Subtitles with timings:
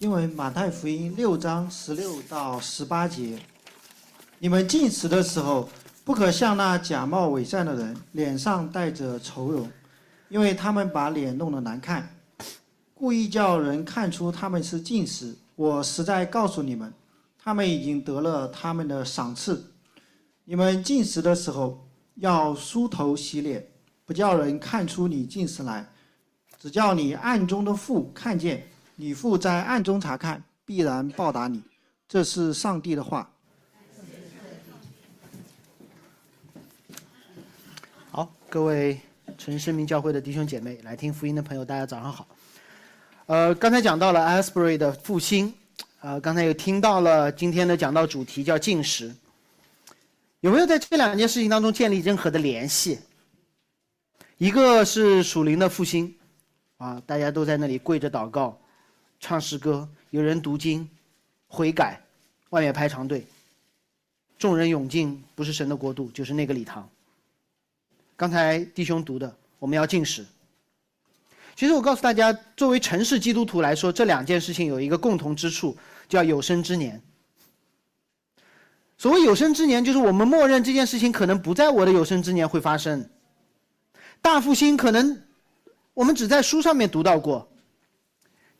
[0.00, 3.38] 因为马太福音六章十六到十八节，
[4.38, 5.68] 你们进食的时候，
[6.04, 9.70] 不可像那假冒伪善的人，脸上带着愁容，
[10.30, 12.16] 因为他们把脸弄得难看，
[12.94, 15.36] 故意叫人看出他们是进食。
[15.54, 16.90] 我实在告诉你们，
[17.38, 19.70] 他们已经得了他们的赏赐。
[20.46, 23.62] 你们进食的时候，要梳头洗脸，
[24.06, 25.86] 不叫人看出你进食来，
[26.58, 28.66] 只叫你暗中的父看见。
[29.00, 31.62] 你父在暗中查看，必然报答你。
[32.06, 33.26] 这是上帝的话。
[38.10, 39.00] 好，各位
[39.38, 42.28] 纯生命教会的弟兄姐妹，来听福音的朋友，大家早上好。
[43.24, 45.54] 呃，刚才讲到了 Asbury 的复兴，
[46.00, 49.16] 呃，刚才又听到了今天的讲到主题叫进食。
[50.40, 52.98] 有没有在这两件事情当中建立任何的联系？
[54.36, 56.14] 一个是属灵的复兴，
[56.76, 58.59] 啊，大家都在那里跪着祷告。
[59.20, 60.88] 唱诗歌，有人读经，
[61.46, 62.00] 悔改，
[62.48, 63.26] 外面排长队，
[64.38, 66.88] 众人涌进，不是神的国度，就是那个礼堂。
[68.16, 70.26] 刚才弟兄读的，我们要进食。
[71.54, 75.76] 其实我告诉大家，作为城市基督徒来说，这两件事情有一个共同之处，
[76.08, 77.00] 叫有生之年。
[78.96, 83.08] 所谓有生之年，就是我们默认这件事情可能不在我的有生之年会发生。
[84.22, 85.22] 大复兴可能
[85.92, 87.49] 我们只在书上面读到过。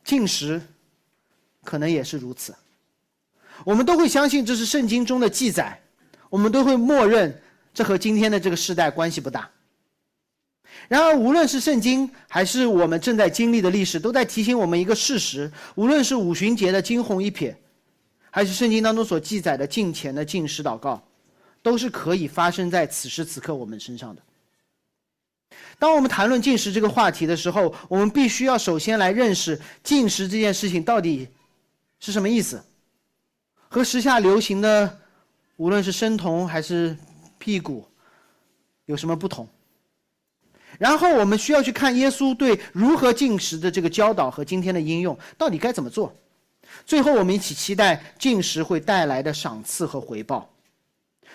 [0.03, 0.61] 进食，
[1.63, 2.55] 可能也是如此。
[3.63, 5.79] 我们都会相信这是圣经中的记载，
[6.29, 7.41] 我们都会默认
[7.73, 9.49] 这和今天的这个时代关系不大。
[10.87, 17.53] 然而，无论是圣经还是我们正在经历的历史，都在提醒我们一个事实：无论是五旬节的惊鸿一瞥，
[18.29, 21.05] 还是圣经当中所记载的敬虔的进食祷告，
[21.61, 24.21] 都是可以发生在此时此刻我们身上的。
[25.79, 31.27] 当我们谈论进食这个话题的时候，我们必须要首先来认识进食这件事情到底
[31.99, 32.63] 是什么意思，
[33.67, 34.99] 和时下流行的
[35.57, 36.95] 无论是生酮还是
[37.37, 37.87] 辟谷
[38.85, 39.47] 有什么不同。
[40.77, 46.15] 然后我们需要去看耶稣对如何进食的这个教导和今天的应用到底该怎么做。
[46.85, 50.49] 最后，我们一起期待进食会带来的赏赐和回报，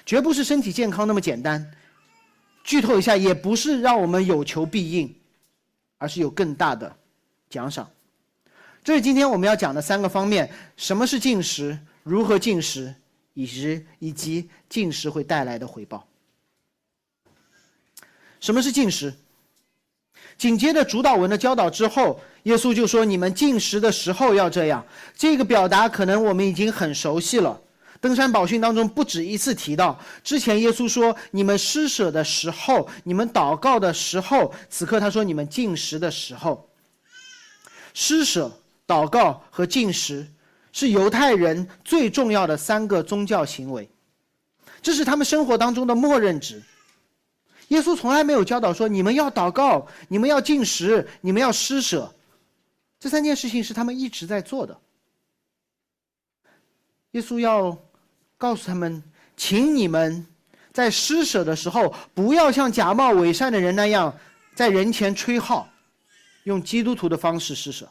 [0.06, 1.70] 绝不是身体健康那么简单。
[2.66, 5.14] 剧透一下，也不是让我们有求必应，
[5.98, 6.94] 而是有更大的
[7.48, 7.88] 奖赏。
[8.82, 12.92] 这是今天我们要讲的三个方面：什么是进食，如何进食，
[13.34, 16.04] 以及以及进食会带来的回报。
[18.40, 19.14] 什么是进食？
[20.36, 24.84] 紧接着主导文的教导之后，耶稣就说：“你们进食的时候要这样。”
[25.16, 27.60] 这个表达可能我们已经很熟悉了。
[28.00, 36.68] 登山宝训当中不止一次提到，之前耶稣说：“你们施舍的时候，你们祷告的时候。”此刻他说：“你们进食的时候。”
[37.94, 38.52] 施舍、
[38.86, 40.30] 祷告和进食
[40.72, 43.88] 是犹太人最重要的三个宗教行为，
[44.82, 46.62] 这是他们生活当中的默认值。
[47.68, 52.14] 耶稣从来没有教导说：“你们要祷告，你们要进食，你们要施舍。”
[53.00, 54.78] 这三件事情是他们一直在做的。
[57.12, 57.76] 耶稣要。
[58.38, 59.02] 告诉他们，
[59.36, 60.26] 请你们
[60.72, 64.14] 在施舍的时候，不要像假冒伪善的人那样，
[64.54, 65.68] 在人前吹号，
[66.44, 67.88] 用基督徒的方式施舍。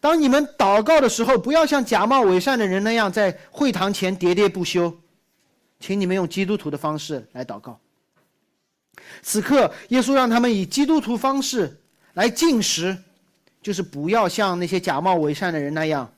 [0.00, 4.96] 当你们祷告的时候，不要像假冒伪善的人那样，在会堂前喋喋不休，
[5.80, 7.78] 请你们用基督徒的方式来祷告。
[9.22, 11.80] 此刻，耶稣让他们以基督徒方式
[12.14, 12.96] 来进食，
[13.62, 16.12] 就是不要像那些假冒伪善的人那样，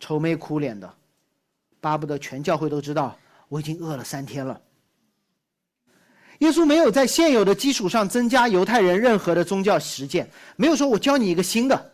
[0.00, 0.92] 愁眉苦脸的。
[1.80, 3.16] 巴不得全教会都知道，
[3.48, 4.60] 我已经饿了三天了。
[6.38, 11.92] 耶稣没有在现有的基础上增加犹太人任何的宗教实践，没有说我教你一个新的。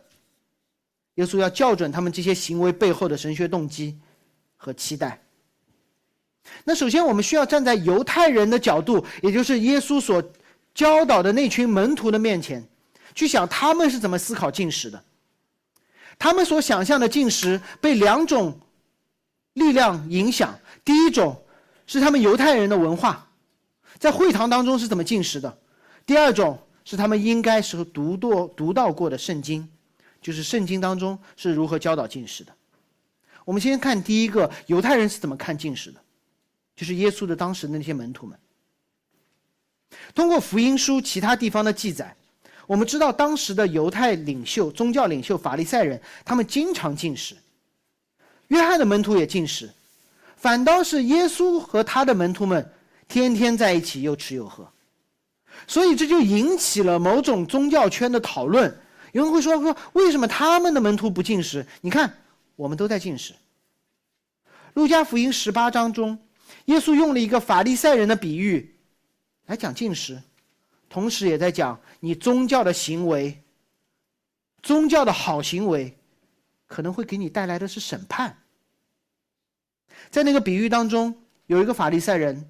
[1.15, 3.97] 耶稣要校准他们这些行为背后的神学动机
[4.55, 5.19] 和期待。
[6.63, 10.23] 那首先，我们需要站在犹太人的角度，也就是耶稣所
[10.75, 12.63] 教导的那群门徒的面前，
[13.15, 15.03] 去想他们是怎么思考进食的。
[16.19, 18.59] 他们所想象的进食被两种。
[19.55, 21.43] 力量影响第一种
[21.87, 23.27] 是他们犹太人的文化，
[23.97, 25.49] 在会堂当中是怎么进食的；
[26.05, 29.67] 第二种是他们应该是读过、读到过的圣经，
[30.21, 32.53] 就是圣经当中是如何教导进食的。
[33.43, 35.99] 我们先看第一个，犹太人是怎么看进食的，
[36.75, 38.37] 就是耶稣的当时的那些门徒们。
[40.13, 42.13] 通过福音书其他地方的记载，
[42.67, 47.37] 我们知道当时的犹太领袖、宗教领袖法利赛人，他们经常进食。
[48.49, 49.69] 约翰的门徒也进食，
[50.37, 52.71] 反倒是耶稣和他的门徒们
[53.07, 54.67] 天天在一起又吃又喝，
[55.67, 58.75] 所以这就引起了某种宗教圈的讨论，
[59.13, 61.65] 有人会说说，为什么他们的门徒不进食？
[61.81, 62.17] 你看，
[62.55, 63.33] 我们都在进食。
[64.73, 66.19] 路加福音十八章中，
[66.65, 68.75] 耶稣用了一个法利赛人的比喻
[69.45, 70.21] 来讲进食，
[70.89, 73.41] 同时也在讲你宗教的行为，
[74.61, 75.97] 宗教的好行为，
[76.67, 78.37] 可能会给你带来的是审判。
[80.09, 81.15] 在那个比喻当中，
[81.47, 82.49] 有一个法利赛人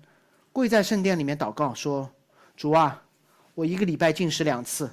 [0.52, 2.10] 跪在圣殿里面祷告说
[2.58, 3.04] ：“主啊，
[3.54, 4.90] 我一个礼拜进食两次。”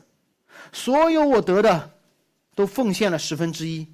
[0.73, 1.91] 所有我得的，
[2.55, 3.89] 都奉献了十分之一。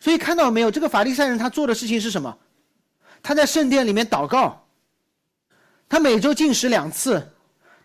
[0.00, 2.38] 所以看到没有，这个法利赛人他做的事情是什么？
[3.22, 4.66] 他在圣殿里面祷告，
[5.88, 7.34] 他每周进食两次，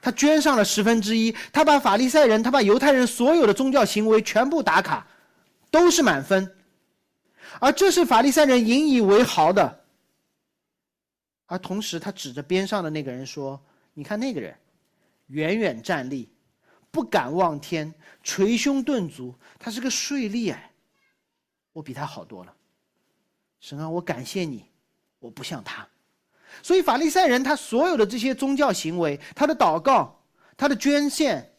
[0.02, 1.34] 他捐上了十分之一。
[1.54, 5.06] 他把法利赛人，他把犹太人所有的宗教行为全部打卡，
[5.70, 6.56] 都是满分。
[7.60, 9.86] 而这是法利赛人引以为豪的。
[11.46, 13.60] 而同时，他指着边上的那个人说
[13.94, 14.58] ：“你看那个人，
[15.28, 16.30] 远远站立。”
[16.90, 17.94] 不敢望天，
[18.24, 20.72] 捶胸顿足，他是个税吏哎，
[21.74, 22.54] 我比他好多了。
[23.60, 24.66] 神啊，我感谢你，
[25.20, 25.88] 我不像他。
[26.64, 30.20] 所以法利赛人他所有的这些宗教行为，他的祷告，
[30.56, 31.54] 他的捐献，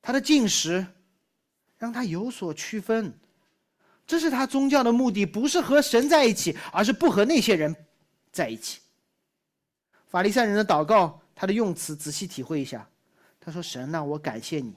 [0.00, 0.86] 他的进食，
[1.76, 3.12] 让他有所区分。
[4.08, 7.76] 这是他宗教的目的，不是和神在一起，而是不和那些人
[8.32, 8.80] 在一起。
[10.06, 12.88] 法利赛人的祷告，他的用词仔细体会一下。
[13.38, 14.74] 他说：“神呐，我感谢你，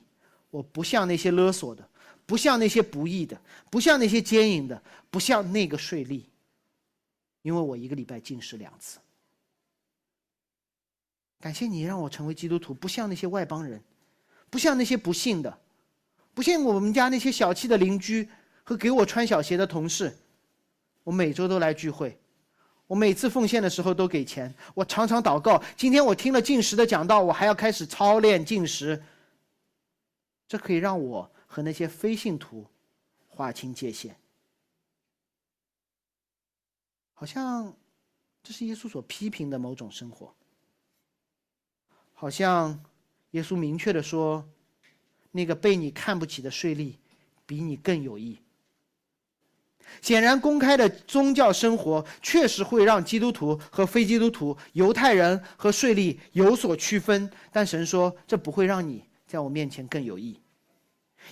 [0.49, 1.89] 我不像那些勒索的，
[2.25, 3.39] 不像那些不义的，
[3.69, 6.23] 不像那些奸淫的，不像那个税吏，
[7.41, 8.99] 因为我一个礼拜进食两次。
[11.39, 13.81] 感谢你让我成为基督徒，不像那些外邦人，
[14.49, 15.57] 不像那些不信的，
[16.33, 18.29] 不像我们家那些小气的邻居
[18.63, 20.17] 和给我穿小鞋的同事。
[21.03, 22.17] 我每周都来聚会。”
[22.87, 25.63] 我每次奉献的时候都给钱，我常常祷告。
[25.77, 29.01] 今天我听了进食的讲道，我还要开始操练进食。
[30.45, 32.67] 这可以让我和那些非信徒
[33.29, 34.13] 划清界限。
[37.13, 37.73] 好像
[38.43, 40.35] 这是耶稣所批评的某种生活。
[42.11, 42.77] 好像
[43.31, 44.45] 耶稣明确的说，
[45.31, 46.95] 那个被你看不起的税吏，
[47.45, 48.37] 比你更有益。
[50.01, 57.29] 显然，公开的宗教生活确实会让基督徒和非基督徒、犹太人和税吏有所区分。
[57.51, 60.39] 但神说，这不会让你在我面前更有益，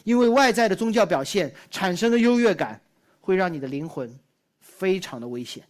[0.04, 2.80] 因为外在的宗教表现产生的优越感，
[3.20, 4.20] 会让你的灵魂
[4.60, 5.64] 非常的危险。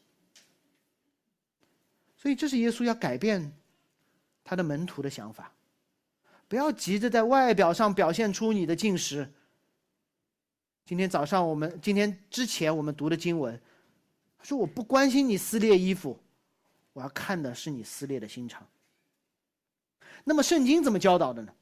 [2.18, 3.54] 所以，这是耶稣要改变
[4.44, 5.54] 他的门徒的想法，
[6.50, 9.32] 不要急着在外表上表现出你的进食。
[10.90, 13.62] 今天早上我们今天之前我们读的经文，
[14.42, 16.20] 说我不关心你撕裂衣服，
[16.94, 18.68] 我要看的是你撕裂的心肠。
[20.24, 21.54] 那么圣经怎么教导的呢？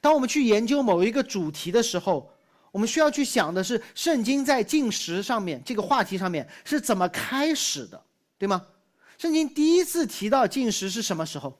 [0.00, 2.32] 当我们去研究某一个主题的时候，
[2.70, 8.00] 我们需要去想的是圣经在进食上面这个话题上面是怎么开始的，
[8.38, 8.64] 对吗？
[9.18, 11.58] 圣经第一次提到进食是什么时候？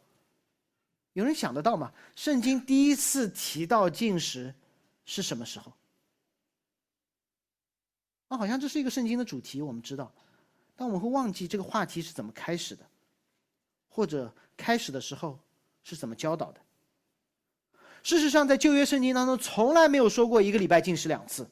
[1.14, 1.92] 有人想得到吗？
[2.14, 4.54] 圣经第一次提到进食
[5.04, 5.72] 是什么时候？
[8.28, 10.12] 啊，好像这是一个圣经的主题，我们知道，
[10.76, 12.84] 但我们会忘记这个话题是怎么开始的，
[13.88, 15.38] 或者开始的时候
[15.82, 16.60] 是怎么教导的。
[18.02, 21.48] 事实上，在旧约圣经当中，从来没有说过一个礼拜进食两次。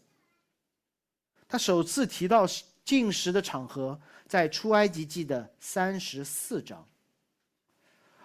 [1.49, 2.47] 他首次提到
[2.85, 6.87] 进食的场合在出埃及记的三十四章。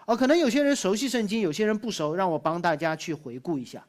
[0.06, 3.86] 哦，可能有些人熟悉圣经，有些人不熟，让我帮大家去回顾一下。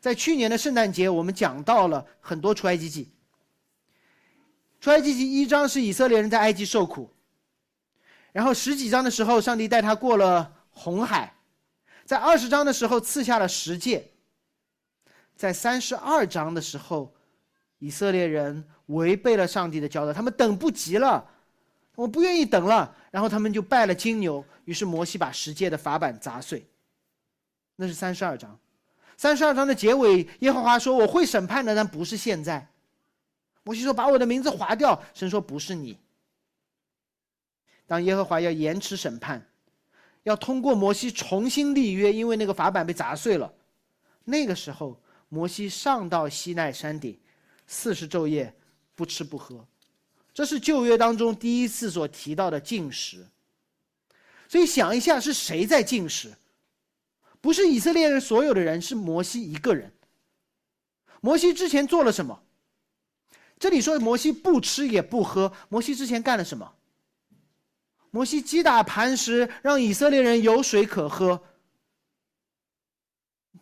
[0.00, 3.10] 在去年的圣诞节，我们讲到了很多出埃及记。
[4.86, 7.10] 出埃及记一章是以色列人在埃及受苦，
[8.30, 11.34] 然后十几章的时候，上帝带他过了红海，
[12.04, 14.08] 在二十章的时候赐下了十诫，
[15.34, 17.12] 在三十二章的时候，
[17.80, 21.28] 以色列人违背了上帝的交代，他们等不及了，
[21.96, 26.64] 我不愿意等了，然后他们就拜了金牛，于是摩西把十诫的法板砸碎，
[27.74, 28.56] 那是三十二章，
[29.16, 32.64] 三十二章的结尾，耶和华说我会审判的，但不是现在。
[33.66, 35.98] 摩西说：“把我的名字划掉。”神说：“不是你。”
[37.84, 39.44] 当耶和华要延迟审判，
[40.22, 43.52] 要通过摩西重新立约，因为那个法板被砸碎了。
[44.22, 44.96] 那个时候，
[45.28, 47.18] 摩西上到西奈山顶，
[47.66, 48.54] 四十昼夜
[48.94, 49.66] 不吃不喝。
[50.32, 53.26] 这是旧约当中第一次所提到的禁食。
[54.48, 56.32] 所以想一下，是谁在禁食？
[57.40, 59.92] 不是以色列人所有的人，是摩西一个人。
[61.20, 62.40] 摩西之前做了什么？
[63.58, 66.72] 这里说摩西不吃也不喝，摩西之前干了什么？
[68.10, 71.42] 摩西击打磐石，让以色列人有水可喝。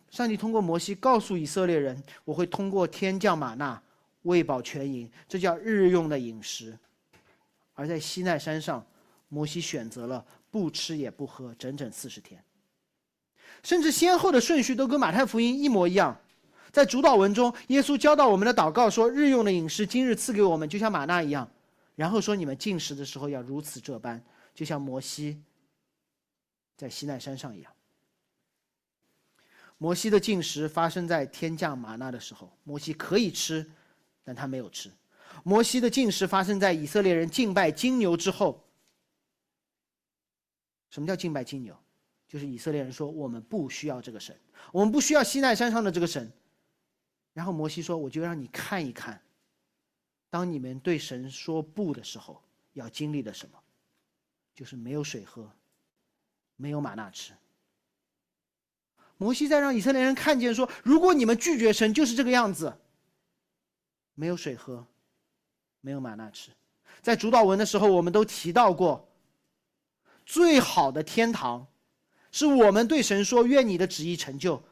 [0.09, 3.81] 上帝通过摩西告诉以色列人：“我会通过天降玛纳，
[4.21, 6.77] 喂饱全营，这叫日用的饮食。”
[7.73, 8.85] 而在西奈山上，
[9.27, 12.41] 摩西选择了不吃也不喝，整整四十天。
[13.61, 16.17] 甚至先后的顺序都跟马太福音一模一样。
[16.75, 21.49] 在主导文中，耶稣教导我们的祷告说：“日用的饮食今日赐给我们，就像玛纳一样。”
[21.95, 24.21] 然后说：“你们进食的时候要如此这般，
[24.53, 25.41] 就像摩西
[26.75, 27.71] 在西奈山上一样。”
[29.79, 33.65] 摩西的进食发生在天降玛纳的时候，摩西可以吃，
[34.25, 34.91] 但他没有吃。
[35.45, 38.61] 摩西的进食发生在以色列人敬拜金牛之后。
[40.89, 41.73] 什么叫敬拜金牛？
[42.27, 44.37] 就是以色列人说我们不需要这个神，
[44.73, 46.29] 我们不需要西奈山上的这个神。
[47.35, 49.21] 然后摩西说：“我就让你看一看，
[50.29, 53.59] 当你们对神说不的时候，要经历的什么，
[54.53, 55.51] 就是没有水喝，
[56.55, 57.33] 没有玛纳吃。”
[59.17, 62.73] 摩西在让以色列人看见说：“如果你们拒绝神，就是这个样子。
[64.13, 64.87] 没有水喝，
[65.81, 66.51] 没有玛纳吃。”
[67.03, 69.05] 在主导文的时候，我们都提到过，
[70.25, 71.67] 最好的天堂，
[72.31, 74.63] 是我们对神说：“愿你的旨意成就。”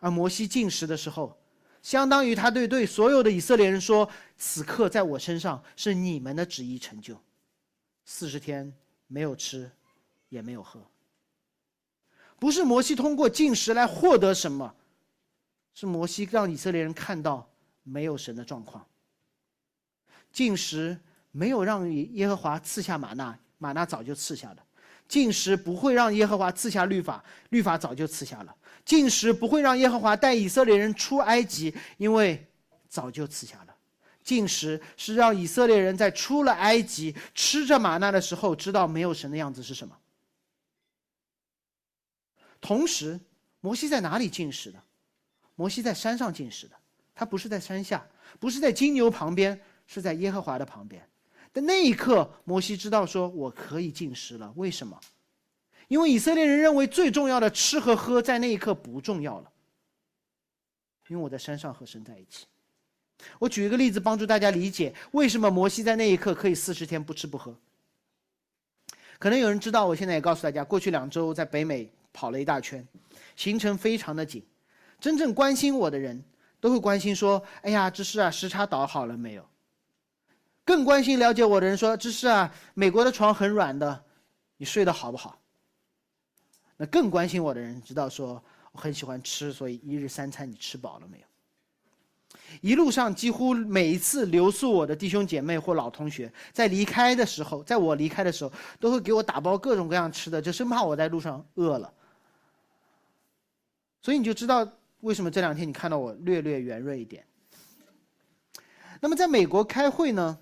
[0.00, 1.40] 而摩西进食的时候，
[1.84, 7.14] 相当于他对对所有的以色列人说：“此刻在我身上是你们的旨意成就。”
[8.06, 8.72] 四十天
[9.06, 9.70] 没有吃，
[10.30, 10.80] 也没有喝。
[12.38, 14.74] 不是摩西通过进食来获得什么，
[15.74, 17.46] 是摩西让以色列人看到
[17.82, 18.86] 没有神的状况。
[20.32, 20.98] 进食
[21.32, 24.66] 没有让耶和华赐下玛纳，玛纳早就赐下了；
[25.06, 28.52] 进食不会让耶和华赐下律法，律法早就赐下了；
[28.84, 32.46] 进食不会让耶和华带以色列人出埃及，因为
[32.88, 33.74] 早就赐下了。
[34.22, 39.94] 进食是让以色列人在出了埃及吃着玛纳的时候，知道没有神的样子是什么。
[42.60, 43.20] 同时，
[43.60, 44.82] 摩西在哪里进食的？
[45.54, 46.74] 摩西在山上进食的，
[47.14, 48.04] 他不是在山下，
[48.40, 51.06] 不是在金牛旁边，是在耶和华的旁边。
[51.54, 55.00] 但那一刻，摩西知道说：“我可以进食了。”为什么？
[55.88, 59.50] 因为以色列人认为最重要的吃和喝在那一刻不重要了。
[61.08, 62.44] 因为我在山上和神在一起。
[63.38, 67.56] 我举一个例子，帮助大家理解为什么摩西在那一刻可以四十天不吃不喝。
[69.18, 71.90] 可能有人知道，我现在也告诉大家，过去两周在北美。
[72.16, 72.86] 跑了一大圈，
[73.34, 74.40] 行程非常的紧。
[75.00, 76.22] 真正关心我的人
[76.60, 79.44] 都会关心说：“哎呀，这是啊，时差倒好了没有？”
[80.64, 84.04] 更关心了解我的人说：“芝士啊，美国的床很软的，
[84.56, 85.38] 你睡得好不好？”
[86.76, 88.42] 那更关心我的人知道说
[88.72, 91.24] ：“我很喜欢吃，所以一日三餐你吃饱了没有？”
[92.60, 101.92] 一路上几乎每一次留宿我的弟兄姐妹或老同学，在离开的时候，在我离开的时候，都会给我打包各种各样吃的，就生怕我在路上饿了。
[104.00, 104.66] 所以你就知道
[105.00, 107.26] 为什么这两天你看到我略略圆润一点。
[109.00, 110.38] 那么在美国开会呢，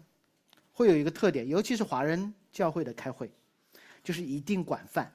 [0.83, 3.31] 会有一个特点，尤其是华人教会的开会，
[4.03, 5.11] 就是一定管饭，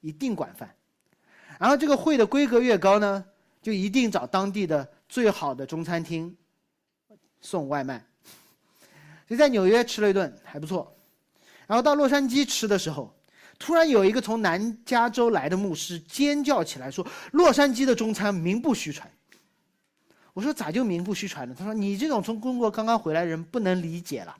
[0.00, 0.74] 一定管饭。
[1.56, 3.24] 然后这个会的规格越高呢，
[3.62, 6.36] 就一定找当地的最好的中餐厅
[7.40, 8.04] 送外卖。
[9.28, 10.92] 所以在纽约吃了一顿还不错，
[11.68, 13.14] 然后到洛杉矶吃的时候。
[13.60, 19.10] 突然有一个从南加州来的牧师尖叫起来说：“洛杉矶的中餐名不虚传。”
[20.32, 24.36] 我说：“咋就名不虚传呢？”他说：“你这种从中国刚刚回来的人不能理解了。”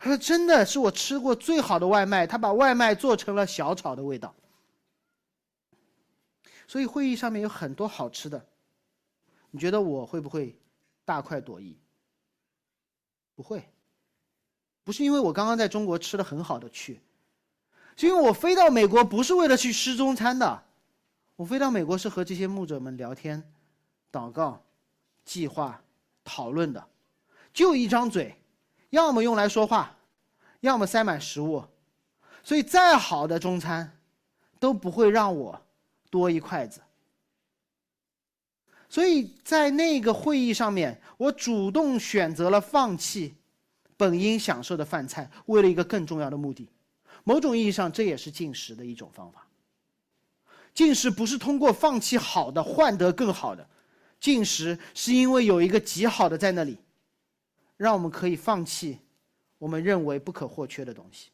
[0.00, 4.34] 他说：“真的是我吃过最好的外卖，他把外卖做成了小炒的味道。”
[6.66, 8.42] 所以会议上面有很多好吃的，
[9.50, 10.58] 你觉得我会不会
[11.04, 11.76] 大快朵颐？
[13.34, 13.62] 不会，
[14.84, 16.98] 不是因为我刚刚在中国吃的很好的去。
[17.96, 20.64] 是因为我飞到美国不是为了去吃中餐的，
[21.36, 23.52] 我飞到美国是和这些牧者们聊天、
[24.10, 24.64] 祷告、
[25.26, 25.82] 计划、
[26.24, 26.82] 讨论的，
[27.52, 28.34] 就一张嘴，
[28.90, 29.96] 要么用来说话，
[30.60, 31.64] 要么塞满食物，
[32.42, 33.98] 所以再好的中餐，
[34.58, 35.60] 都不会让我
[36.10, 36.80] 多一筷子。
[38.88, 43.34] 所以在那个会议上面，我主动选择了放弃
[43.96, 46.68] 本应享受的饭菜，为了一个更重要的目的。
[47.22, 49.46] 某种意义上，这也是进食的一种方法。
[50.74, 53.64] 进食不是通过放弃好的换得更好的，
[54.18, 56.76] 进食是因为有一个极好的在那里，
[57.80, 58.98] 让我们可以放弃
[59.56, 61.30] 我们认为不可或缺的东西。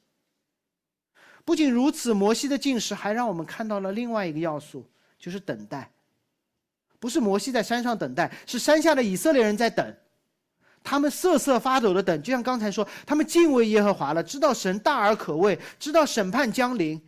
[1.44, 4.88] 不仅如此，摩西的进食还让我们看到了另外一个要素，
[5.18, 5.90] 就是等待。
[7.00, 9.96] 不是摩西在山上等待，是山下的以色列人在等。
[10.84, 17.00] 他们瑟瑟发抖的等，就像刚才说，他们敬畏耶和华了，知道神大而可畏，知道审判将临，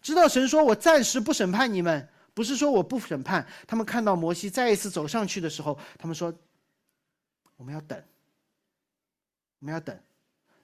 [0.00, 3.44] 知道神说：“我暂时不审判你们，不是说我不审判。
[3.66, 6.32] 他们看到摩西再一次走上去的时候，他们说
[7.58, 8.00] ：“我们要等，
[9.66, 10.00] 我们要等，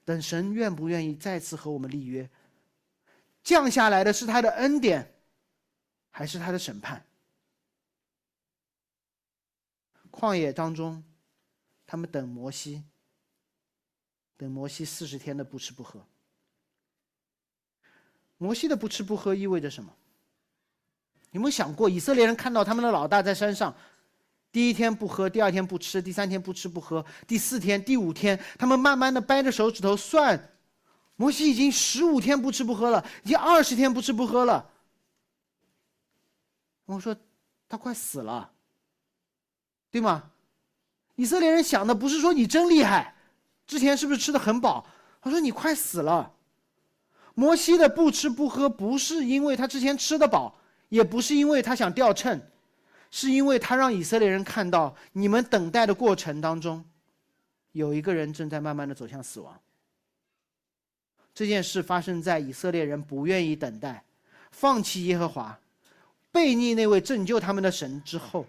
[0.04, 2.30] 等神愿不愿意再次和我们立约？
[3.42, 5.12] 降下来的是他的恩典，
[6.08, 7.04] 还是他的审判？”
[10.08, 11.02] 旷野当中，
[11.84, 12.84] 他们等摩西，
[14.36, 16.06] 等摩西四十天的不吃不喝。
[18.38, 19.92] 摩西的不吃不喝意味着什么？
[21.32, 23.76] 有没有想过，以色列人看到他们的老大在山上，
[24.52, 30.52] 第一天不喝，第二天不吃，第三天不吃不喝，第四天、第五天，他们慢慢的掰着手指头算，
[31.16, 34.70] 摩西已经十五天不吃不喝了，已经二十天不吃不喝了。
[36.84, 37.16] 我说
[37.68, 38.50] 他快死了。
[39.90, 40.30] 对吗？
[41.16, 43.14] 以色列人想的不是说你真厉害，
[43.66, 44.86] 之前是不是吃的很饱？
[45.20, 46.32] 他说你快死了。
[47.34, 52.40] 摩西的不吃不喝不是因为他之前吃的饱，也不是因为他想掉秤，
[53.14, 56.82] 是因为他让以色列人看到你们等待的过程当中，
[57.72, 59.60] 有一个人正在慢慢的走向死亡。
[61.34, 64.02] 这件事发生在以色列人不愿意等待，
[64.50, 65.58] 放弃耶和华，
[66.32, 68.46] 背逆那位拯救他们的神之后。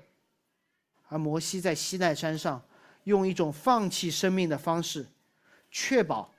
[1.10, 2.62] 而摩西在西奈山上，
[3.04, 5.06] 用一种放弃生命的方式，
[5.70, 6.34] 确保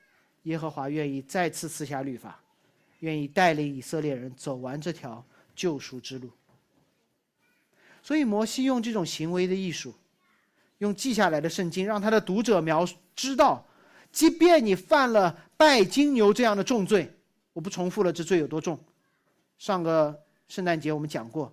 [0.44, 2.40] 耶和华愿意再次赐下律法，
[3.00, 5.22] 愿意带领以色列人走完这条
[5.54, 6.30] 救赎之路。
[8.04, 9.94] 所以，摩西用这种行为的艺术，
[10.76, 13.66] 用记下来的圣经，让他的读者描知道，
[14.12, 17.10] 即便你犯了拜金牛这样的重罪，
[17.54, 18.78] 我不重复了，这罪有多重。
[19.56, 21.50] 上个圣诞节我们讲过，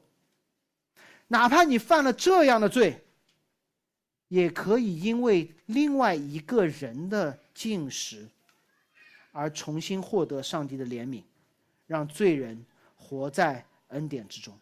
[1.29, 3.01] 哪怕你犯了这样的罪。
[4.27, 8.25] 也可以因为另外一个人的进食，
[9.33, 11.21] 而重新获得上帝的怜悯，
[11.85, 12.65] 让罪人
[12.95, 14.57] 活在恩典之中。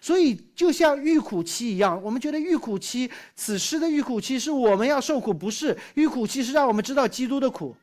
[0.00, 7.76] 所以，就像遇苦期一样，我们觉得遇苦期，此时的遇苦期是我们要受苦，不是遇苦期是让我们知道基督的苦。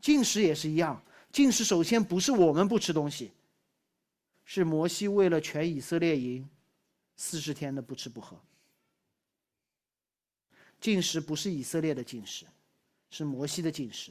[0.00, 1.00] 进食也是一样，
[1.30, 3.30] 进食首先不是我们不吃东西，
[4.44, 6.48] 是摩西为了全以色列营，
[7.16, 8.36] 四十天的不吃不喝。
[10.80, 12.46] 进食不是以色列的进食，
[13.10, 14.10] 是摩西的进食。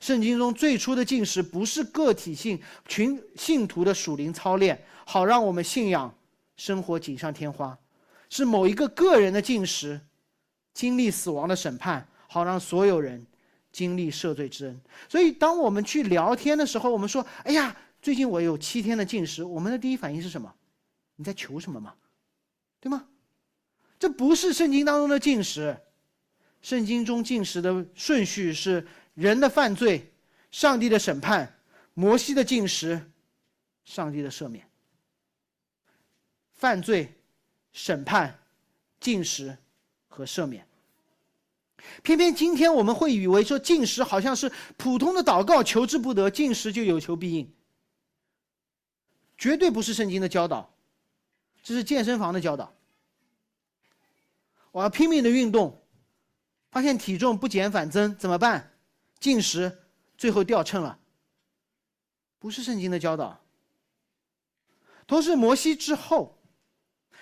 [0.00, 6.14] 圣经中最初的进食不是个体性群信徒的属灵操练，好让我们信仰
[6.56, 7.76] 生活锦上添花，
[8.28, 10.00] 是某一个个人的进食，
[10.72, 13.24] 经历死亡的审判，好让所有人
[13.72, 14.80] 经历赦罪之恩。
[15.08, 20.52] 所以，当我们去聊天的时候，我们说：“哎呀，最近我有七天的进食。”我们的第一反应是什么？
[21.16, 21.94] 你在求什么吗？
[22.80, 23.06] 对吗？
[23.98, 25.76] 这不是圣经当中的进食。
[26.60, 30.12] 圣经中进食的顺序是：人的犯罪，
[30.50, 31.58] 上帝的审判，
[31.94, 33.10] 摩西的进食，
[33.84, 34.68] 上帝的赦免。
[36.52, 37.14] 犯罪、
[37.72, 38.38] 审判、
[39.00, 39.56] 进食
[40.08, 40.66] 和赦免。
[42.02, 47.52] 偏偏今天我们会以为说进食好像是普通的祷告，求之不得，进食就有求必应。
[49.36, 50.74] 绝对不是圣经的教导，
[51.62, 52.72] 这是健身房的教导。
[54.72, 55.80] 我要拼命的运动。
[56.70, 58.73] 发现体重不减反增怎么办？
[59.24, 59.74] 进食，
[60.18, 60.98] 最后掉秤了。
[62.38, 63.40] 不是圣经的教导。
[65.06, 66.38] 同时，摩西之后，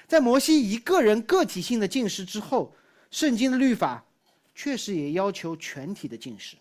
[0.09, 2.75] 在摩西一个人个体性的进食之后，
[3.13, 4.05] 圣经的律法
[4.53, 6.57] 确实也要求全体的进食。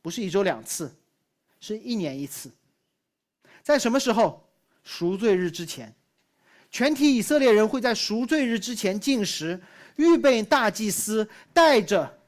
[0.00, 0.94] 不是一周两次，
[1.58, 2.52] 是一年一次。
[3.64, 4.48] 在什么时候？
[4.84, 5.92] 赎罪日之前，
[6.70, 9.60] 全体以色列人会在赎罪日之前进食。
[9.96, 12.21] 预备大祭司带着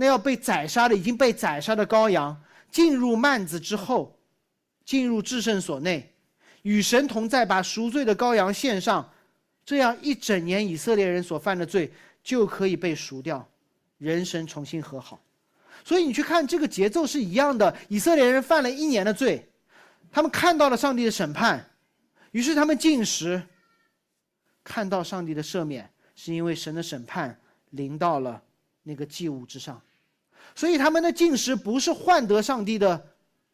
[0.00, 2.34] 那要被宰杀的、已经被宰杀的羔羊
[2.70, 4.18] 进入幔子之后，
[4.82, 6.10] 进入至圣所内，
[6.62, 9.12] 与神同在，把赎罪的羔羊献上，
[9.62, 13.46] 这样一整年以色列人所犯的罪就可以被赎掉，
[13.98, 15.20] 人神重新和好。
[15.84, 19.46] 所以你去看这个节奏是一样的，以色列人犯了一年的罪，
[20.10, 21.62] 他们看到了上帝的审判，
[22.30, 23.42] 于是他们进食，
[24.64, 25.90] 看到上帝的赦免。
[26.16, 27.38] 是因为神的审判
[27.70, 28.42] 临到了
[28.82, 29.80] 那个祭物之上，
[30.54, 33.06] 所以他们的进食不是换得上帝的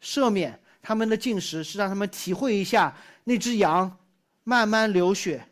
[0.02, 3.98] 赦免，他们的进食是让他们体会一下那只羊
[4.44, 5.46] 慢慢流血，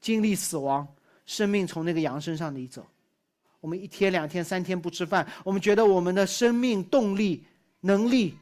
[0.00, 0.86] 经历死亡，
[1.26, 2.86] 生命从那个羊身上离走。
[3.60, 7.46] 我们一天、两天、三天不吃饭，我们觉得我们的生命动力、
[7.80, 8.36] 能力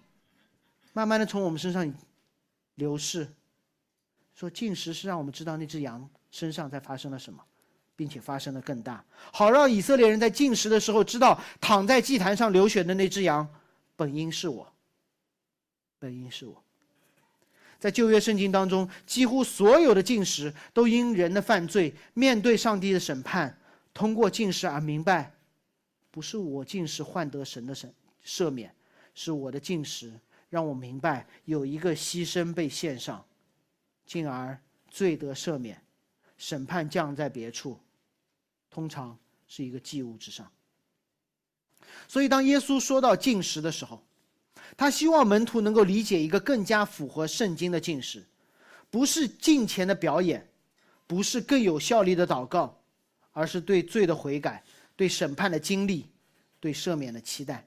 [0.93, 1.95] 慢慢的从我们身上
[2.75, 3.29] 流逝。
[4.35, 7.45] 说进食是让我们知道那只羊身上在发生了什么。
[7.95, 13.49] 并且发生的更大，好让以色列人在进食的时候知道，躺在祭坛上流血的那只羊，
[13.97, 14.73] 本应是我，
[15.99, 16.63] 本应是我。
[17.79, 23.59] 在旧约圣经当中，几乎所有的进食都因人的犯罪面对上帝的审判，
[23.93, 25.35] 通过进食而明白，
[26.11, 27.93] 不是我进食换得神的审
[28.25, 28.73] 赦免，
[29.15, 30.13] 是我的进食
[30.49, 33.25] 让我明白有一个牺牲被献上，
[34.07, 34.57] 进而
[34.89, 35.83] 罪得赦免，
[36.43, 37.79] 审判降在别处，
[38.69, 40.51] 通常是一个祭物之上。
[42.09, 44.03] 所以，当耶稣说到进食的时候，
[44.77, 48.27] 他希望门徒能够理解一个更加符合圣经的进食，
[48.91, 50.45] 不是敬虔的表演，
[51.07, 52.77] 不是更有效力的祷告，
[53.31, 54.65] 而是对罪的悔改、
[54.97, 56.09] 对审判的经历、
[56.59, 57.65] 对赦免的期待。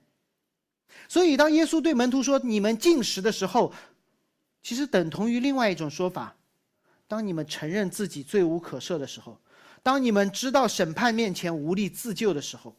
[1.08, 3.74] 所以，当耶稣对门徒说“你们进食的时候”，
[4.62, 6.36] 其实等同于另外一种说法：
[7.16, 9.40] 当你们承认自己罪无可赦的时候，
[9.82, 12.76] 当你们知道审判面前无力自救的时候，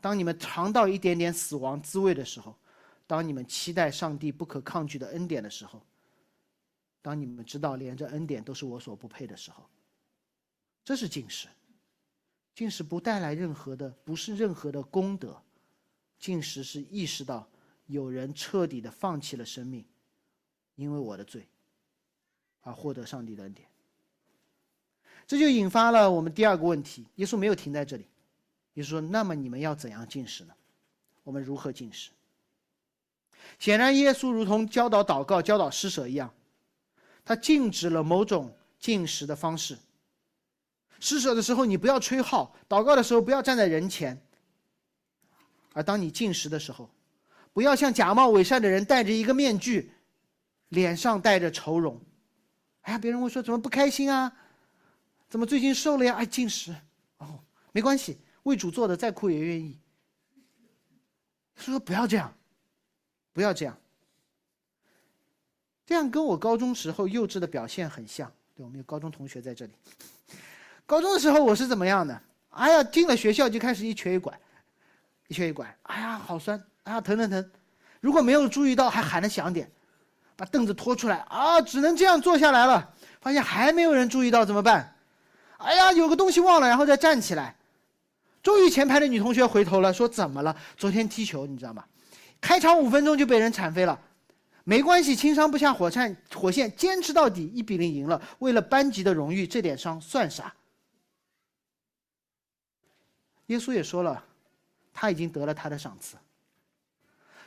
[0.00, 2.58] 当你们尝到一点点死亡滋味的时候。
[3.06, 5.80] 当你们期待上帝不可抗拒的恩典的时候，
[7.00, 9.64] 当你们知道连这恩典都是我所不配的时候，
[10.84, 11.46] 这是进食。
[12.56, 15.40] 进食不带来任何的，不是任何的功德。
[16.18, 17.48] 进食是意识到
[17.86, 19.84] 有人彻底的放弃了生命，
[20.74, 21.46] 因为我的罪，
[22.62, 23.68] 而获得上帝的恩典。
[25.26, 27.06] 这就引发了我们第二个问题。
[27.16, 28.06] 耶稣没有停在这里，
[28.74, 30.54] 耶稣说：“那么你们要怎样进食呢？
[31.24, 32.10] 我们如何进食？”
[33.58, 36.32] 显然，耶稣如同教导祷告、教导施舍一样，
[37.24, 39.76] 他禁止了某种进食的方式。
[41.00, 44.20] 施舍的时候，你不要吹号；祷告的时候，不要站在人前。
[45.72, 46.88] 而当你进食的时候，
[47.52, 49.92] 不要像假冒伪善的人戴着一个面具，
[50.68, 52.00] 脸上带着愁容。
[52.82, 54.32] 哎呀，别人会说怎么不开心啊？
[55.36, 56.14] 怎么最近瘦了呀？
[56.14, 56.74] 哎，进食
[57.18, 57.38] 哦，
[57.70, 59.78] 没关系，为主做的再苦也愿意。
[61.56, 62.34] 说不要这样。
[63.34, 63.78] 不要这样，
[65.84, 68.32] 这样跟我高中时候幼稚的表现很像。
[68.54, 69.72] 对我们有高中同学在这里。
[70.86, 72.18] 高中的时候我是怎么样的？
[72.48, 74.40] 哎呀，进了学校就开始一瘸一拐，
[75.28, 75.78] 一瘸一拐。
[75.82, 76.58] 哎呀，好酸！
[76.84, 77.50] 哎呀，疼疼疼！
[78.00, 79.70] 如果没有注意到，还喊得响点，
[80.34, 82.94] 把凳子拖出来啊，只能这样坐下来了。
[83.20, 84.95] 发现还没有人注意到怎么办？
[85.58, 87.56] 哎呀，有个东西忘了，然后再站起来。
[88.42, 90.56] 终于前排的女同学回头了，说怎么了？
[90.76, 91.84] 昨天踢球，你知道吗？
[92.40, 93.98] 开场五分钟就被人铲飞了，
[94.62, 98.20] 没关系，轻伤不下火线，火线坚持到底，一比零赢了。
[98.38, 100.54] 为了班级的荣誉，这点伤算啥？
[103.46, 104.22] 耶稣也说了，
[104.92, 106.16] 他已经得了他的赏赐。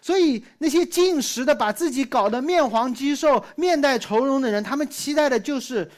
[0.02, 5.90] 所以那些进食的，把自己搞得面黄肌瘦、面带愁容的人，他们期待的就是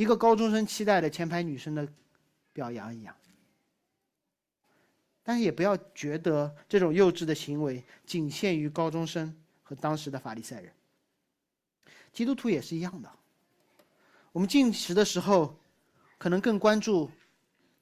[0.00, 1.86] 一个高中生期待的前排女生的
[2.54, 3.14] 表扬一样。
[5.22, 10.72] 但是也不要觉得这种幼稚的行为仅限于高中生和当时的法利赛人。
[12.14, 13.12] 基督徒也是一样的。
[14.32, 15.54] 我们进食的时候，
[16.16, 17.10] 可能更关注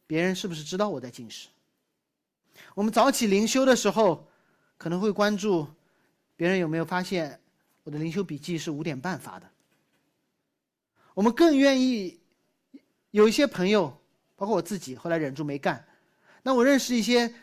[0.04, 1.48] 别人是不是知道我在进食。
[2.74, 4.26] 我们早起灵修的时候，
[4.76, 5.68] 可能会关注
[6.34, 7.40] 别人有没有发现
[7.84, 9.48] 我的灵修笔记是五点半发的。
[11.18, 12.16] 我们更愿意
[13.10, 13.92] 有一些朋友，
[14.36, 15.84] 包括我自己，后来忍住没干。
[16.44, 17.34] 那我认识一些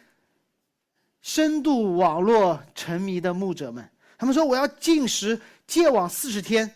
[1.21, 6.73] 深度网络沉迷的牧者们，他们说我要禁食戒网四十天，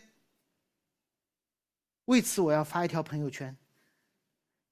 [2.03, 3.55] 为此我要发一条朋友圈，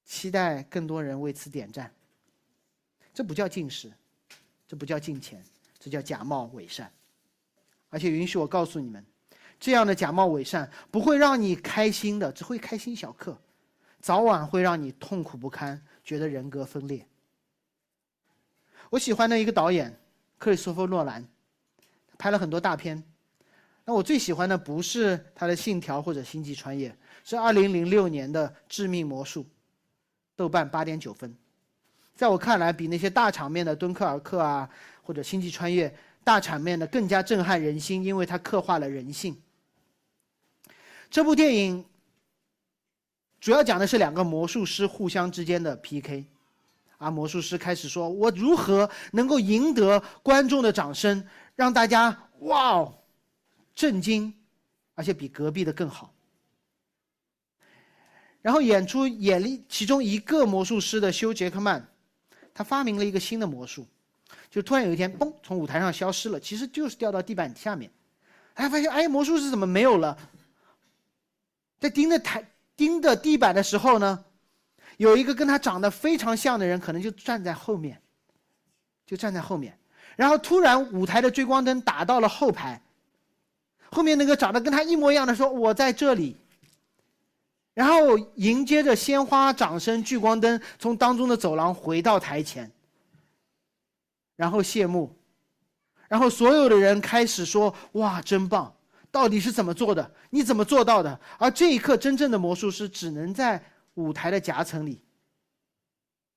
[0.04, 1.90] 期待更多人为此点赞。
[3.14, 3.90] 这不叫禁食，
[4.68, 5.42] 这不叫禁钱，
[5.80, 6.92] 这叫假冒伪善。
[7.88, 9.06] 而且允许我告诉你们，
[9.60, 13.38] 这样的假冒伪善不会让你开心的，只会开心小课，
[14.00, 17.06] 早晚会让你痛苦不堪，觉得人格分裂。
[18.90, 19.94] 我喜欢的一个导演，
[20.38, 21.28] 克里斯托弗·诺兰，
[22.18, 23.04] 拍了很多大片。
[23.84, 26.90] 那我最喜欢的不是他的《信条》或者《星际穿越》，
[27.24, 29.44] 是2006年的《致命魔术》，
[30.36, 31.36] 豆瓣8.9分。
[32.16, 34.70] 在我看来，比那些大场面的《敦刻尔克》啊
[35.04, 35.88] 或者《星际穿越》
[36.24, 39.36] 大场面的更加震撼人心，因为它刻画了人性。
[41.10, 41.86] 这部电影
[43.40, 46.26] 主要讲的是两个魔术师互相之间的 PK。
[46.98, 47.12] 啊！
[47.12, 51.24] 魔术师开始说：“我如何能够赢得观众的掌声，
[51.56, 52.98] 让大家哇哦
[53.76, 54.34] 震惊，
[54.96, 56.12] 而且比隔壁的更好？”
[58.42, 61.88] 然后演出演力其中一个魔术师的休·杰克曼，
[62.52, 63.86] 他发明了一个新的魔术，
[64.50, 67.92] 就突然有一天，嘣，从舞台上消失了，其实就是掉到地板下面。
[68.56, 70.18] 哎，发现哎，魔术师怎么没有了？
[71.80, 72.44] 在盯着台
[72.76, 74.24] 盯着地板的时候呢？
[74.98, 78.02] 有一个跟他长得非常像的人，可能就站在后面，
[79.06, 79.78] 就站在后面。
[80.16, 82.82] 然后突然舞台的追光灯打到了后排，
[83.92, 86.36] 后面那个长得跟他一模一样的说：“我在这里。”
[87.76, 92.72] 然后迎接着鲜花、掌声、聚光灯，从当中的走廊回到台前，
[94.36, 95.16] 然后谢幕，
[96.08, 98.74] 然后所有的人开始说：“哇，真棒！
[99.12, 100.14] 到底是怎么做的？
[100.30, 103.64] 你怎么做到的？”而这一刻，真正的魔术师只能在
[103.96, 105.02] 舞台的夹层里，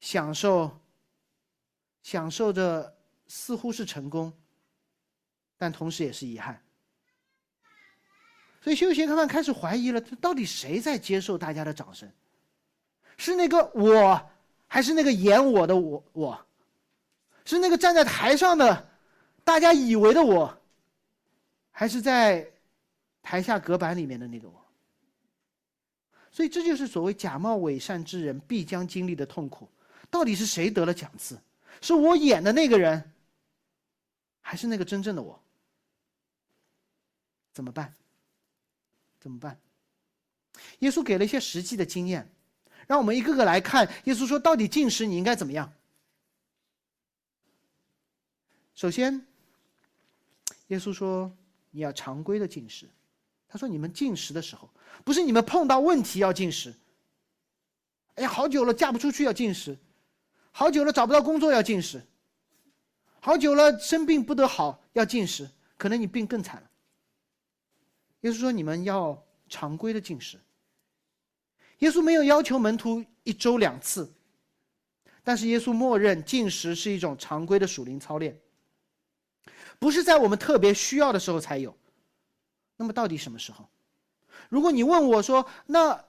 [0.00, 0.80] 享受，
[2.02, 2.96] 享受着
[3.28, 4.32] 似乎是成功，
[5.58, 6.62] 但同时也是遗憾。
[8.62, 12.10] 所以休闲看看开始怀疑了，到底谁在接受大家的掌声？
[13.16, 14.30] 是那个我，
[14.66, 16.04] 还是那个演我的我？
[16.12, 16.46] 我，
[17.44, 18.88] 是那个站在台上的，
[19.44, 20.58] 大家以为的我，
[21.70, 22.50] 还是在
[23.22, 24.64] 台下隔板里面的那个我？
[26.32, 29.68] 所以这就是所谓假冒伪善之人必将经历的痛苦。
[30.10, 31.40] 到底是谁得了奖次？
[31.80, 33.12] 是我演的那个人，
[34.40, 35.40] 还是那个真正的我？
[37.52, 37.94] 怎么办？
[39.20, 39.58] 怎么办？
[40.80, 42.28] 耶稣给了一些实际的经验，
[42.86, 43.88] 让我们一个个来看。
[44.04, 45.72] 耶稣说：“到底进食你应该怎么样？”
[48.74, 49.26] 首先，
[50.68, 51.30] 耶稣说
[51.70, 52.88] ：“你要常规的进食。”
[53.52, 54.70] 他说：“你们进食的时候，
[55.04, 56.72] 不是你们碰到问题要进食。
[58.14, 59.76] 哎呀，好久了嫁不出去要进食，
[60.52, 62.00] 好久了找不到工作要进食，
[63.18, 66.70] 好久了生病不得好要进食，可能你病更惨了。”
[68.22, 70.38] 耶稣说：“你们要常规的进食。”
[71.80, 74.12] 耶稣没有要求门徒一周两次，
[75.24, 78.38] 但是耶稣默认进食是一种常规的属灵操练，
[79.80, 81.76] 不是在我们特别需要的时候才有。
[82.80, 83.68] 那么到底什么时候？
[84.48, 86.02] 如果你问我说：“那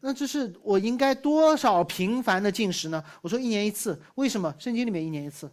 [0.00, 4.54] 那这是我应该多少频繁的进食呢？”我说：“一年一次。”为什么？
[4.58, 5.52] 圣经里面一年一次，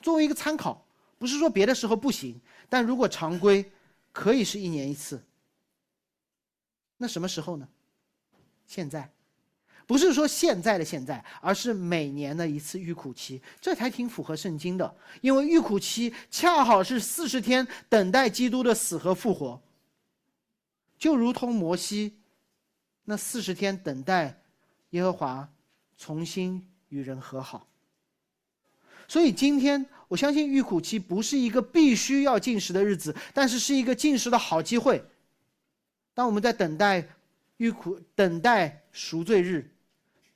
[0.00, 0.84] 作为一个参考，
[1.20, 3.70] 不是说别的时候不行，但如果常规。
[4.10, 5.22] 可以是一年一次，
[6.96, 7.68] 那什么时候呢？
[8.66, 9.08] 现在，
[9.88, 14.94] 不是说现在的现在，而是每年的一次预苦期，这才挺符合圣经的。
[15.22, 19.60] 因为预苦期恰好是四十天等待基督的死和复活，
[20.98, 22.18] 就如同摩西
[23.04, 24.42] 那四十天等待
[24.90, 25.48] 耶和华
[25.96, 27.66] 重新与人和好。
[29.08, 29.84] 所以今天。
[30.08, 35.04] 我相信预苦期不是一个必须要进食的日子，但是是一个进食的好机会。
[36.14, 37.06] 当我们在等待
[37.58, 39.70] 预苦、等待赎罪日、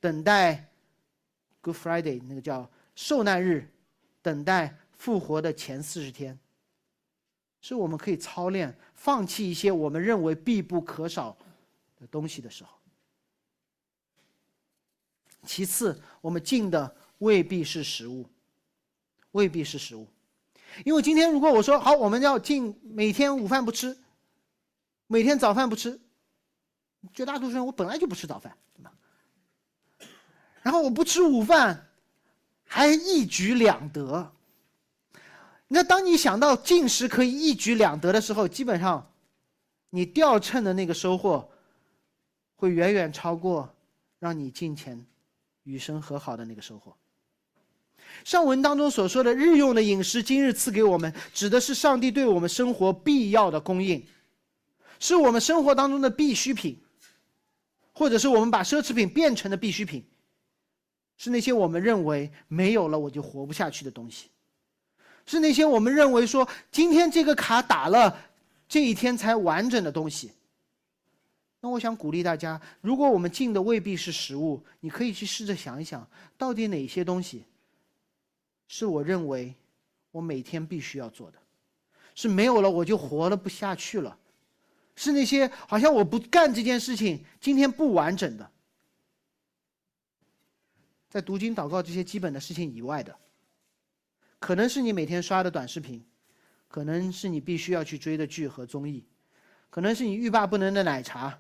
[0.03, 0.69] 等待
[1.61, 3.73] Good Friday 那个叫受难日、
[4.21, 6.37] 等待复活的前四十天，
[7.61, 11.37] 是我们可以操练放弃一些我们认为必不可少
[12.01, 12.77] 的东西的时候。
[15.47, 18.29] 其次，我们进的未必是食物。
[19.31, 20.07] 未必是食物，
[20.85, 23.97] 因为今天如果我说好，我们要进每天午饭不吃，
[25.07, 25.99] 每天早饭不吃，
[27.15, 28.93] 绝大多数人我本来就不吃早饭，对吧？
[30.63, 31.89] 然后我不吃午饭，
[32.65, 34.33] 还一举两得。
[35.69, 39.11] 那当你想到进食可以一举两得的时候，基本上，
[39.91, 41.51] 你掉秤的那个收获，
[42.57, 43.75] 会远远超过
[44.19, 45.05] 让你进钱
[45.65, 46.95] 与生和好的那个收获。
[48.25, 54.07] 上文当中所说的日用的饮食，今日赐给我们，指的是上帝对我们生活必要的供应，
[55.01, 56.79] 是我们生活当中的必需品，
[57.93, 60.05] 或者是我们把奢侈品变成的必需品，
[61.17, 64.29] 是那些我们认为没有了我就活不下去的东西，
[65.25, 68.19] 是那些我们认为说今天这个卡打了，
[68.69, 70.33] 这一天才完整的东西。
[71.61, 76.05] 那我想鼓励大家，如果我们进的未必是食物，你可以去试着想一想，
[76.37, 77.45] 到底哪些东西。
[78.67, 79.55] 是我认为，
[80.11, 81.39] 我每天必须要做的，
[82.17, 84.19] 是没有了我就活了不下去了，
[84.97, 88.51] 是那些好像我不干这件事情，今天不完整的，
[91.13, 93.15] 在读经祷告这些基本的事情以外的，
[94.39, 96.03] 可能是你每天刷的短视频，
[96.69, 99.05] 可能是你必须要去追的剧和综艺，
[99.69, 101.39] 可能是你欲罢不能的奶茶，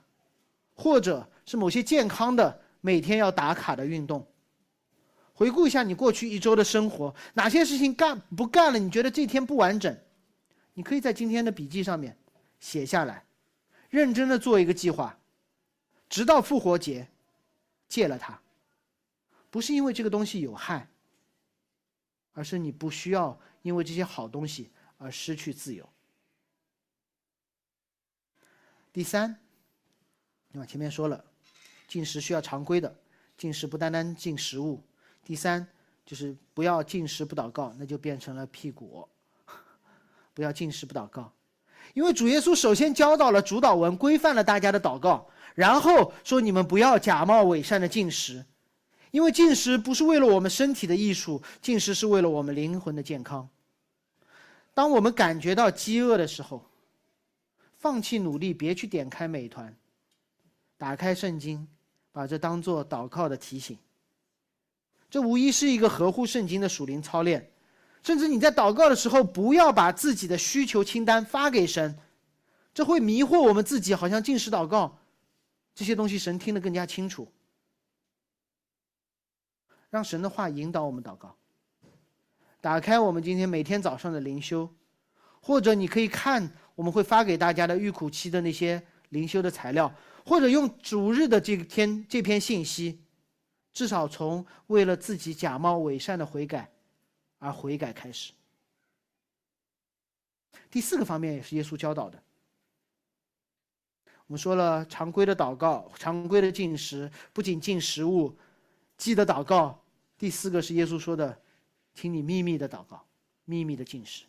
[0.75, 4.29] 或者是某些健康的每天要打卡的运动。
[5.33, 8.79] 回顾一下你过去一周的生活，哪些事情干不干了？
[8.79, 9.99] 你觉得这天不完整？
[10.75, 12.15] 你可以在今天的笔记上面
[12.61, 13.25] 写下来，
[13.89, 15.19] 认真的做一个计划，
[16.11, 17.09] 直到复活节
[17.89, 18.39] 戒了它。
[19.53, 20.89] 不是因为这个东西有害，
[22.33, 25.87] 而是你不需要因为这些好东西而失去自由。
[28.91, 29.39] 第三，
[30.53, 31.23] 那前面说了，
[31.87, 32.99] 进食需要常规的，
[33.37, 34.83] 进食不单单进食物。
[35.23, 35.67] 第三，
[36.07, 39.07] 就是不要进食不祷告，那就变成了屁股。
[40.33, 41.31] 不要进食不祷告，
[41.93, 48.43] 因为主耶稣首先教导了主导文，规范了大家的祷告，然后说你们不要假冒伪善的进食，
[49.13, 53.49] 因为进食不是为了我们身体的艺术，进食是为了我们灵魂的健康。
[54.75, 56.65] 当我们感觉到饥饿的时候，
[57.79, 59.73] 放弃努力，别去点开美团，
[60.79, 61.69] 打开圣经，
[62.11, 63.77] 把这当做祷告的提醒。
[65.11, 67.51] 这无疑是一个合乎圣经的属灵操练。
[68.03, 71.95] 甚至你在祷告的时候，不要把自己的需求清单发给神，
[72.73, 74.99] 这会迷惑我们自己，好像进食祷告
[75.75, 77.29] 这些东西神听得更加清楚。
[79.93, 81.37] 让神的话引导我们祷告。
[82.63, 84.67] 打开我们今天每天早上的灵修，
[85.43, 93.05] 或者你可以看我们会发给大家的预苦期的那些灵修的材料，或者用主日的这篇这篇信息，
[93.75, 96.71] 至少从为了自己假冒伪善的悔改。
[97.45, 98.33] 而悔改开始。
[100.71, 102.23] 第四个方面也是耶稣教导的。
[104.29, 108.39] 我们说了，常规的祷告、常规的进食，不仅进食物，
[108.97, 109.82] 记得祷告。
[110.23, 111.37] 第四个是耶稣说的，
[111.97, 113.05] 请你秘密的祷告，
[113.45, 114.23] 秘密的进食，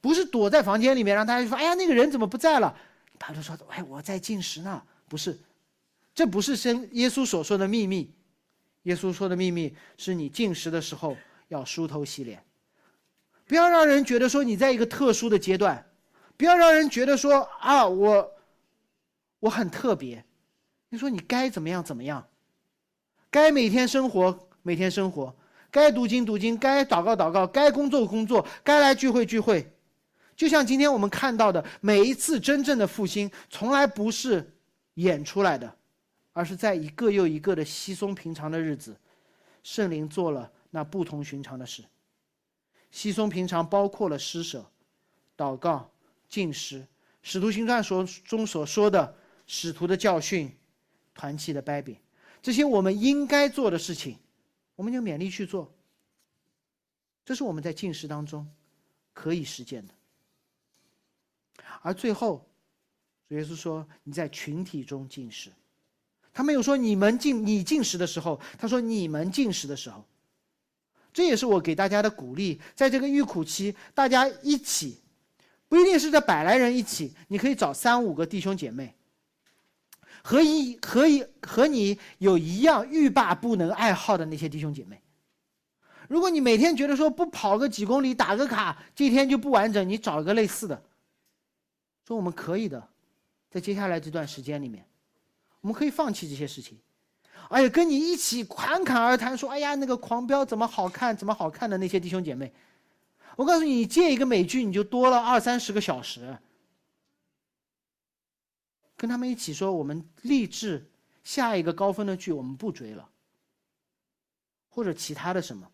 [0.00, 2.74] 不是躲在房间里面让大家说：“哎呀，那个人怎么不在了？”
[3.20, 5.38] 他就说：“哎，我在进食呢。”不是，
[6.14, 8.10] 这不是生耶稣所说的秘密。
[8.84, 11.14] 耶稣说的秘密是你进食的时候。
[11.48, 12.42] 要梳头洗脸，
[13.44, 15.86] 不要让人觉得说你在一个特殊的阶段，
[16.34, 18.32] 不要让人觉得说啊我
[19.38, 20.24] 我很特别。
[20.88, 22.26] 你说你该怎么样怎么样，
[23.30, 25.34] 该每天生活每天生活，
[25.70, 29.70] 该读经读经，该祷告祷告，该工作工作，该来聚会聚会。
[30.36, 34.54] 就像今天我们看到的，每一次真正的复兴，从来不是
[34.94, 35.76] 演出来的，
[36.32, 38.96] 而是在一个又一个的稀松平常的日子，
[39.62, 40.50] 圣灵做了。
[40.74, 41.84] 那不同寻常的事，
[42.90, 44.64] 稀松平常，包括了施舍、
[45.36, 45.90] 祷告、
[46.30, 46.82] 进食，
[47.22, 49.14] 使徒行传所中所说的
[49.46, 50.50] 使徒的教训、
[51.14, 51.94] 团契的掰饼，
[52.40, 54.16] 这些我们应该做的事情，
[54.74, 55.72] 我们就勉力去做。
[57.24, 58.48] 这是我们在进食当中
[59.12, 59.94] 可以实践的。
[61.82, 62.48] 而最后，
[63.28, 65.50] 主耶稣说：“你在群体中进食。”
[66.32, 70.04] 他没有说你们进你进食的时候，他说你们进食的时候。
[71.12, 74.98] 这也是我给大家的鼓励，在这个预苦期，大家一起，
[75.68, 78.96] 不一定是这百来人一起，你可以找三五个弟兄姐妹，
[80.22, 85.00] 和一和一和你有一样欲罢不能爱好的那些弟兄姐妹。
[86.08, 90.82] 如果你每天觉得说不跑个几公里打个卡，这一天就不完整，你找一个类似的，
[92.06, 92.86] 说我们可以的，
[93.50, 94.84] 在接下来这段时间里面，
[95.60, 96.78] 我们可以放弃这些事情。
[97.48, 102.52] 哎呀，跟你一起侃侃而谈，说：“哎呀，那个狂飙怎么好看，怎么好看的那些弟兄姐妹。”
[103.36, 106.36] 我告诉，你借一个美剧，你就多了二三十个小时。
[109.02, 110.88] 跟他们一起说，我们立志
[111.24, 113.10] 下一个高分的剧，我们不追了，
[114.68, 115.68] 或者其他的什么。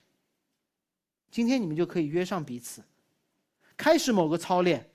[1.31, 2.83] 今天你们就可以约上彼此，
[3.77, 4.91] 开始某个操练，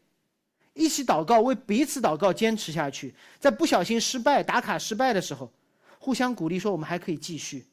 [0.74, 3.13] 一起祷告，为彼此祷告，坚持下去。
[3.39, 5.54] 在不小心失败、打卡失败的时候。
[6.00, 7.67] 互相鼓励，说我们还可以继续，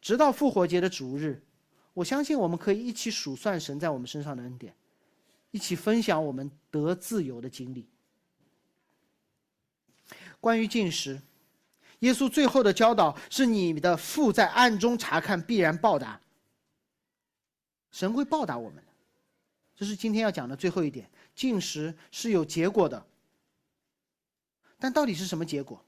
[0.00, 1.44] 直到复活节的主日。
[1.92, 4.74] 我相信我们可以一起数算神在我们身上的恩典，
[5.50, 7.91] 一起分享我们得自由的经历。
[10.42, 11.22] 关于进食，
[12.00, 16.20] 耶稣最后的教导是：你的父在暗中查看，必然报答。
[17.92, 18.90] 神会报答我们的，
[19.76, 21.08] 这是今天要讲的最后一点。
[21.36, 23.06] 进食是有结果的，
[24.80, 25.80] 但到底是什么结果？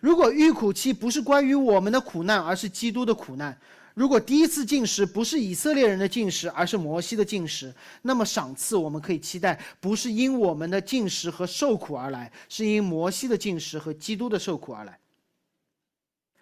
[0.00, 3.52] 如果遇苦期不是关于我们的苦难，而是基督的苦难；
[3.94, 14.98] 如果第一次进食不是以色列人的进食，而是摩西的进食，那么赏赐我们可以期待，不是因我们的进食和受苦而来，是因摩西的进食和基督的受苦而来。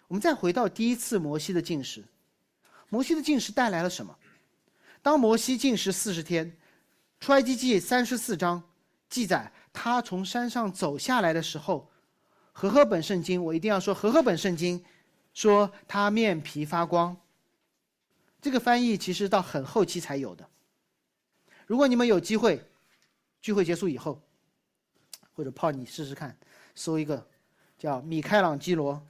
[0.07, 2.03] 我们再回到第一次摩西的进食，
[2.89, 4.15] 摩西的进食带来了什么？
[5.03, 6.57] 当摩西进食四十天，
[7.19, 8.63] 出埃及记三十四章
[9.09, 11.87] 记载他从山上走下来的时候。
[12.55, 14.83] 和合本圣经，我一定要说和合本圣经，
[15.33, 17.17] 说他面皮发光。
[18.43, 20.45] 这个翻译其实到很后期才有的。
[21.65, 22.61] 如果你们有机会，
[23.39, 24.21] 聚会结束以后，
[25.31, 26.37] 或者泡你试试看，
[26.75, 27.25] 搜一个
[27.77, 29.01] 叫米开朗基罗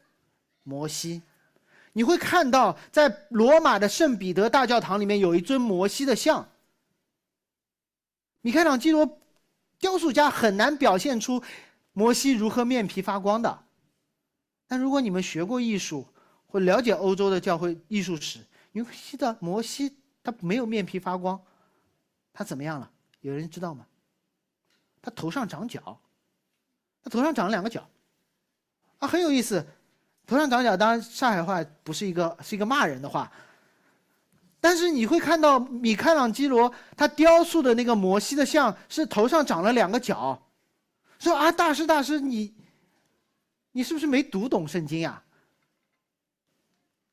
[0.62, 1.24] 摩西，
[1.94, 6.48] 你会看到在罗马的圣彼得大教堂里面有一尊摩西的像。
[8.42, 9.18] 米开朗基罗
[9.80, 11.44] 雕塑家很难表现出。
[11.96, 13.66] 摩西如何面皮发光的？
[14.68, 16.08] 但如果你们学过艺术
[16.46, 18.40] 或了解欧洲的教会艺术史，
[18.74, 21.42] 你会记得摩西他没有面皮发光，
[22.34, 22.92] 他怎么样了？
[23.22, 23.86] 有人知道吗？
[25.02, 25.98] 他头上长角，
[27.02, 27.88] 他头上长了两个角，
[29.00, 29.66] 啊，很有意思。
[30.26, 33.30] 头上长角，当然上海话不是一个是一个骂人的话，
[34.60, 40.42] 但是你会看到米开朗基罗他雕塑的那个摩西的像是头上长了两个角，
[41.20, 42.56] 说啊，大师大师，你
[43.74, 45.22] 你是不是没读懂圣经呀？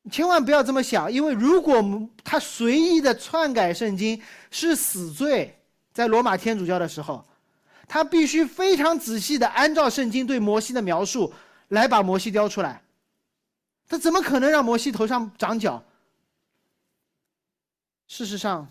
[0.09, 1.85] 千万不要这么想，因为如果
[2.25, 4.21] 他随意的篡改圣经
[4.51, 5.59] 是死罪，
[5.93, 7.23] 在罗马天主教的时候，
[7.87, 11.33] 他必须非常仔细的按照圣经对摩西的描述
[11.69, 12.83] 来把摩西雕出来。
[13.87, 15.85] 他怎么可能让摩西头上长角？
[18.09, 18.67] 事实上，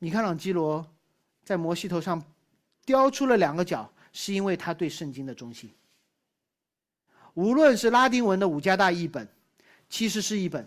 [0.00, 0.84] 米开朗基罗
[1.44, 2.22] 在摩西头上
[2.84, 5.70] 雕出了两个角，是因为他对圣经的忠心。
[7.34, 9.26] 无论是拉丁文的五加大译本。
[9.88, 10.66] 其实是一本，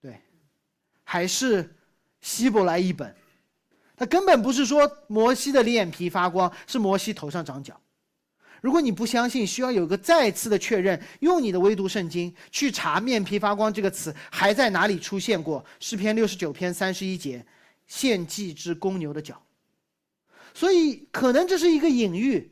[0.00, 0.18] 对，
[1.04, 1.76] 还是
[2.20, 3.14] 希伯来一本，
[3.94, 7.78] 他根本不是说摩西的脸皮发光，是摩西头上长角。
[8.62, 15.64] 如果你不相信，需要有个再次的确认，用你的微读圣经去查“面皮发光”这个词还在哪里出现过。
[15.78, 17.46] 诗篇六十九篇三十一节，
[17.86, 19.40] 献祭之公牛的角。
[20.54, 22.50] 所以可能这是一个隐喻，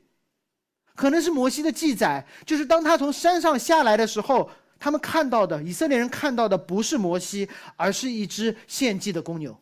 [0.95, 4.51] 可能是摩西的记载，就是当他从山上下来的时候。
[4.85, 9.59] 他们看到的，以色列人看到的不是摩西，而是一只献祭的公牛。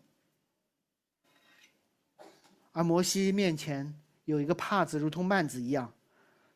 [2.73, 3.95] 而摩西面前
[4.25, 5.93] 有一个帕子，如同幔子一样，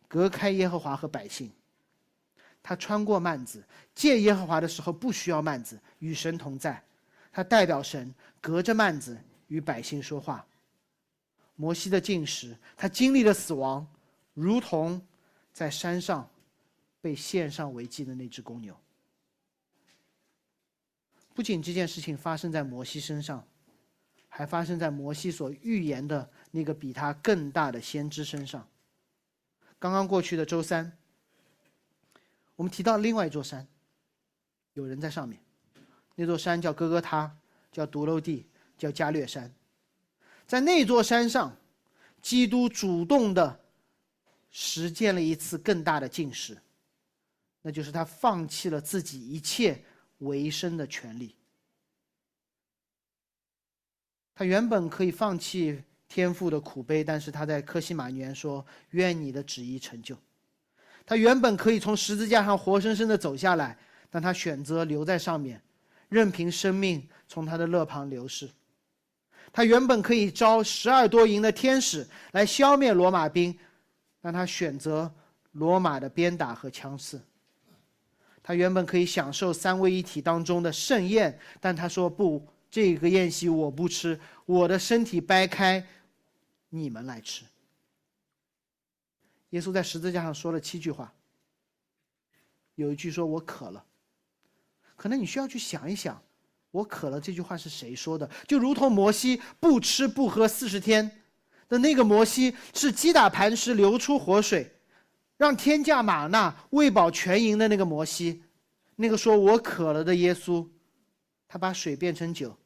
[0.09, 1.49] 隔开耶和华和百姓。
[2.61, 3.64] 他穿过幔子，
[3.95, 6.83] 见耶和华的时候不需要幔子，与神同在。
[7.31, 10.45] 他代表神，隔着幔子与百姓说话。
[11.55, 13.87] 摩西的进食，他经历了死亡，
[14.35, 15.01] 如同
[15.53, 16.29] 在山上。
[17.07, 18.77] 被献上为祭的那只公牛，
[21.33, 23.47] 不仅这件事情发生在摩西身上，
[24.27, 28.69] 还发生在摩西所预言的那个比他更大的先知身上。
[29.79, 30.91] 刚刚过去的周三，
[32.57, 33.65] 我们提到另外一座山，
[34.73, 35.41] 有人在上面，
[36.17, 37.33] 那座山叫哥哥他，
[37.71, 39.55] 叫独楼地，叫加略山。
[40.45, 41.57] 在那座山上，
[42.21, 43.61] 基督主动的
[44.51, 46.61] 实践了一次更大的进食。
[47.67, 49.83] 那就是他放弃了自己一切
[50.19, 51.35] 维生的权利。
[54.37, 60.17] 他原本可以放弃天父的苦悲，但是他在科西玛园说：“愿你的旨意成就。”
[61.05, 63.77] 他原本可以从十字架上活生生的走下来，
[64.11, 65.61] 但他选择留在上面，
[66.09, 68.49] 任凭生命从他的肋旁流逝。
[69.53, 73.59] 他原本可以招十二多营的天使来消灭罗马兵，
[74.21, 75.12] 但他选择
[75.51, 77.21] 罗马的鞭打和枪刺。
[78.47, 85.84] 他原本可以享受三位一体当中的盛宴，但他说不，这个宴席我不吃，我的身体掰开，
[86.68, 87.44] 你们来吃。
[89.51, 91.12] 耶稣在十字架上说了七句话，
[92.76, 93.84] 有一句说我渴了，
[94.94, 96.22] 可能你需要去想一想，
[96.70, 98.30] 我渴了这句话是谁说的？
[98.47, 101.24] 就如同摩西不吃不喝四十天
[101.68, 104.76] 的那个摩西，是击打磐石流出活水。
[105.37, 108.43] 让天价玛纳喂饱全营的那个摩西，
[108.95, 110.66] 那个说我渴了的耶稣，
[111.47, 112.57] 他把水变成酒，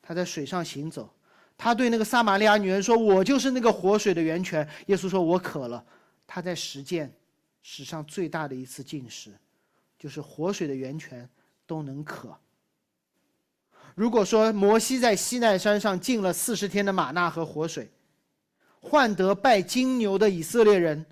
[0.00, 1.12] 他在水上行走，
[1.58, 5.84] 他对那个撒玛利亚女人说：“我就是那个活水的源泉。”耶稣说：“我渴了。”
[6.24, 7.12] 他在实践
[7.60, 9.32] 史上最大的一次进食，
[9.98, 11.28] 就是活水的源泉
[11.66, 12.36] 都能渴。
[13.94, 17.90] 如果说摩西在西奈山上进了四十天的玛纳和活水，
[18.80, 21.04] 换得拜金牛的以色列人。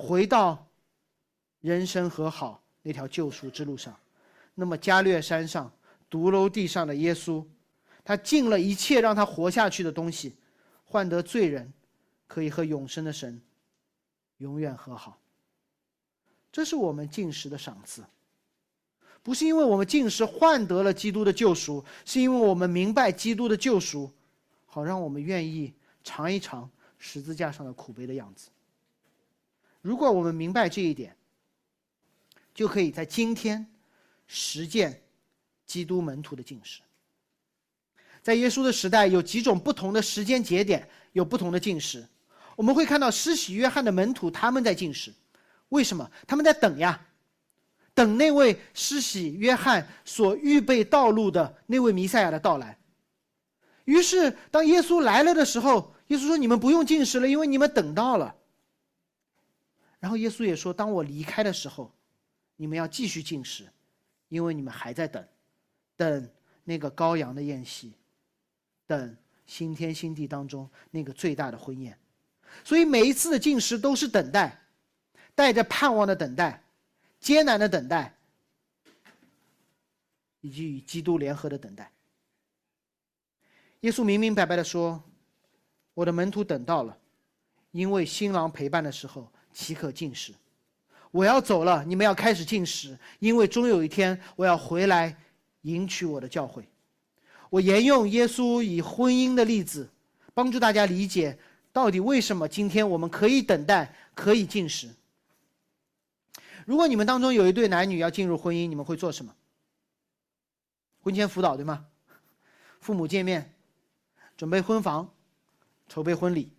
[0.00, 0.66] 回到
[1.60, 3.94] 人生和好那条救赎之路上，
[4.54, 5.70] 那么加略山上
[6.08, 7.44] 独楼地上的耶稣，
[8.02, 10.34] 他尽了一切让他活下去的东西，
[10.84, 11.70] 换得罪人
[12.26, 13.40] 可以和永生的神
[14.38, 15.18] 永远和好。
[16.50, 18.02] 这是我们进食的赏赐，
[19.22, 24.10] 不是因为我们进食换得了基督的救赎，是因为我们明白基督的救赎，
[24.66, 25.72] 好让我们愿意
[26.02, 28.48] 尝一尝十字架上的苦悲的样子。
[29.82, 31.16] 如果我们明白这一点，
[32.54, 33.66] 就可以在今天
[34.26, 35.02] 实践
[35.66, 36.80] 基督门徒的进食。
[38.22, 42.06] 在耶稣的时代，有几种不同的时间节点，有不同的进食。
[42.56, 45.10] 我们会看到施洗约翰的门徒他们在进食，
[45.70, 46.10] 为什么？
[46.26, 47.00] 他们在等呀，
[47.94, 52.78] 等那位施洗约翰所预备道路的那位弥赛亚的到来。
[53.86, 58.36] 于是，当耶稣来了的时候，耶稣说：“你们不用进食了，因为你们等到了。”
[60.00, 61.94] 然后耶稣也说：“当我离开的时候，
[62.56, 63.68] 你们要继续进食，
[64.28, 65.24] 因为你们还在等，
[65.94, 66.30] 等
[66.64, 67.92] 那个羔羊的宴席，
[68.86, 71.96] 等新天新地当中那个最大的婚宴。
[72.64, 74.58] 所以每一次的进食都是等待，
[75.34, 76.64] 带着盼望的等待，
[77.20, 78.16] 艰难的等待，
[80.40, 81.92] 以及与基督联合的等待。
[83.80, 85.02] 耶稣明明白白的说
[85.92, 86.98] ：“我的门徒等到了，
[87.70, 90.32] 因为新郎陪伴的时候岂可进食？
[91.10, 95.16] 我要走了，你们要开始进食，因为终有一天我要回来
[95.62, 96.64] 迎娶我的教会。”
[97.50, 99.88] 我沿用耶稣以婚姻的例子，
[100.32, 101.36] 帮助大家理解
[101.72, 104.88] 到底为什么今天我们可以等待，可以进食。
[106.64, 109.34] 如果你们当中有一对男女要进入婚姻，你们会做什么？
[111.02, 111.86] 婚前辅导对吗？
[112.80, 113.52] 父母见面。
[114.36, 115.10] 准备婚房，
[115.88, 116.50] 筹备婚礼。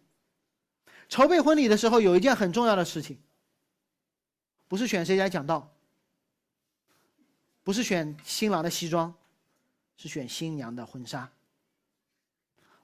[1.12, 3.20] 筹备婚礼的时候，有一件很重要的事情，
[4.70, 5.70] 不是选谁来讲道，
[7.64, 9.14] 不是选新郎的西装，
[9.98, 11.30] 是选新娘的婚纱。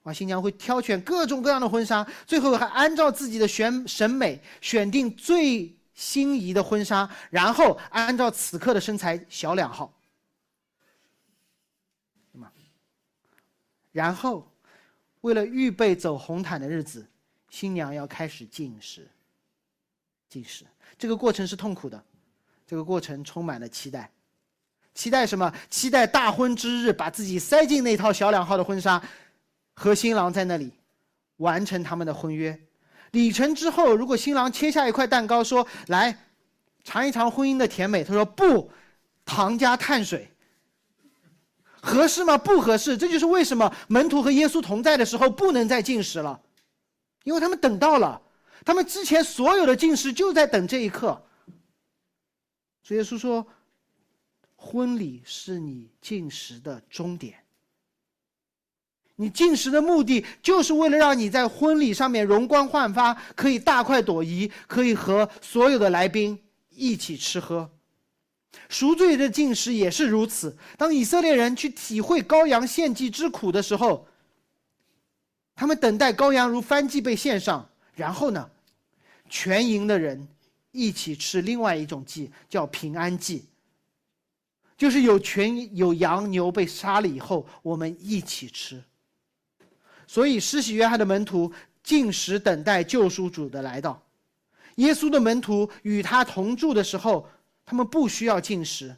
[0.04, 9.98] 哇，新娘会挑选各种各样的婚纱，最后还按照自己的选审美选定最心仪的婚纱，然后按照此刻的身材小两号，
[13.94, 14.52] 然后。
[15.22, 17.06] 为了预备走红毯的日子，
[17.50, 19.08] 新娘要开始进食。
[20.30, 20.66] 进食
[20.98, 22.04] 这个过程是痛苦的，
[22.66, 24.12] 这个过程充满了期待。
[24.94, 25.54] 期待什么？
[25.70, 29.02] 期待大婚之日，把自己塞进那套小两号的婚纱，
[29.74, 30.72] 和新郎在那里
[31.38, 32.60] 完成他们的婚约。
[33.12, 36.18] 礼成之后，如果新郎切下一块蛋糕，说：“来
[36.84, 38.70] 尝一尝婚姻的甜美。”他说：“不，
[39.24, 40.30] 糖加碳水。”
[41.80, 42.38] 合适吗？
[42.38, 42.98] 不合适。
[42.98, 46.42] 这就是为什么门徒和耶稣同在的时候不能再进食了，
[47.28, 48.22] 因为他们等到了，
[48.64, 51.22] 他们之前所有的进食就在等这一刻。
[52.82, 53.46] 主耶稣说
[54.56, 57.38] ：“婚礼是你进食的终点，
[59.18, 67.70] 你进食的目的就是为了让你在婚礼上面容光焕发，可以大快朵颐，可以和所有的来宾一起吃喝。”
[68.70, 70.58] 赎罪的进食也是如此。
[70.78, 74.07] 当以色列人去体会羔羊献祭之苦的时候，
[75.58, 78.50] 他们等待羔羊如翻祭被献上，然后呢，
[79.28, 80.26] 全营的人
[80.72, 83.44] 一起吃另外一种祭，叫平安祭，
[84.78, 88.82] 就是有全有羊牛被杀了以后，我们一起吃。
[90.06, 91.52] 所以施洗约翰的门徒
[91.84, 94.02] 进食等待救赎主的来到，
[94.76, 97.28] 耶稣的门徒与他同住的时候。
[97.70, 98.96] 他们不需要进食，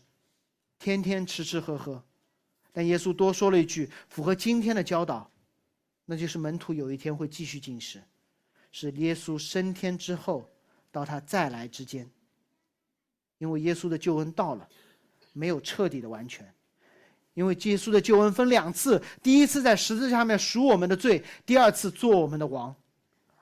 [0.77, 2.03] 天天吃吃喝喝，
[2.71, 5.27] 但耶稣多说了一句符合今天的教导，
[6.11, 8.01] 那就是门徒有一天会继续进食，
[8.71, 10.49] 是耶稣升天之后
[10.91, 12.09] 到他再来之间。
[13.37, 14.67] 因为耶稣的救恩到了，
[15.33, 16.51] 没有彻底的完全，
[17.35, 22.75] 因为耶稣的救恩分两次，第一次在十字架上面赎我们的罪，第二次做我们的王，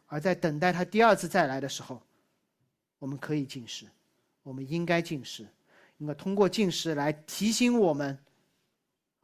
[0.07, 2.03] 而在等待他第二次再来的时候，
[2.99, 3.87] 我们可以进食。
[4.43, 5.47] 我们应该进食，
[5.99, 8.19] 应该通过进食来提醒我们：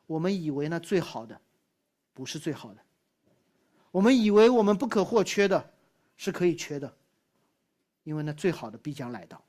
[0.07, 1.37] 我们以为那最好的，
[2.13, 2.79] 不是最好的；
[3.93, 5.69] 我们以为我们不可或缺的，
[6.17, 6.91] 是可以缺的，
[8.03, 9.39] 因为那最好的必将来到。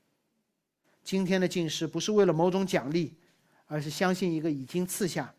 [1.03, 3.15] 今天的进食不是为了某种奖励，
[3.65, 5.33] 而是相信一个已经赐下、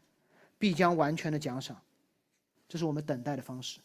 [0.58, 1.80] 必将完全的奖赏，
[2.68, 3.78] 这是我们等待的方式。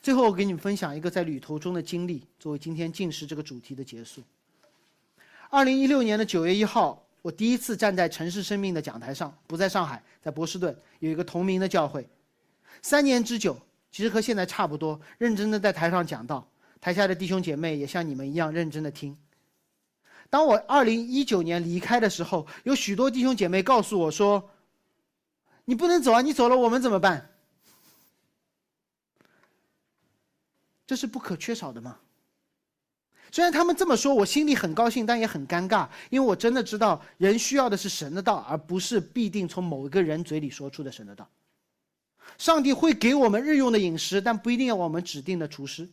[0.00, 4.22] 最后，我给你们分享一个在旅途中的经历，作为今天进食这个主题的结束。
[5.50, 12.08] 二零一六年的九月一号，我第一次站在城市生命的讲台上，不在上海，在波士顿有一个同名的教会。
[12.80, 13.56] 三年之久，
[13.92, 16.48] 其实和现在差不多，认真的在台上讲道，
[16.80, 19.16] 台下的弟兄姐妹也像你们一样认真的听。
[20.30, 24.50] 当我二零一九年离开的时候，有许多弟兄姐妹告诉我说
[25.66, 27.28] ：“你不能走啊，你走了我们怎么办？”
[30.86, 31.98] 这是不可缺少的吗？
[33.30, 41.28] 虽然他们这么说，我心里很高兴，但也很尴尬，因为我真的知道，人需要的是神的道，而不是必定从某一个人嘴里说出的神的道。
[42.38, 45.88] 上帝会给我们日用的饮食，但不一定要我们指定的厨师。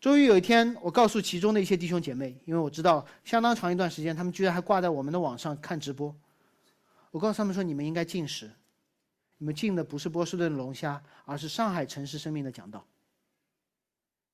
[0.00, 6.14] 终于有一天，我告诉其中的一些弟兄姐妹，因为我知道相当长一段时间，他们居然还挂在我们的网上看直播。
[7.10, 8.50] 我告诉他们说：“你们应该进食，
[9.38, 12.86] 你们进的不是波士顿龙虾，而是上海城市生命的讲道。”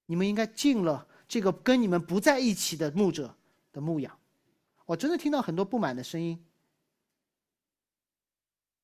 [0.06, 3.32] 你们应该进了这个跟你们不在一起的牧者
[3.72, 4.18] 的牧养，
[4.86, 6.44] 我真的听到很多不满的声音。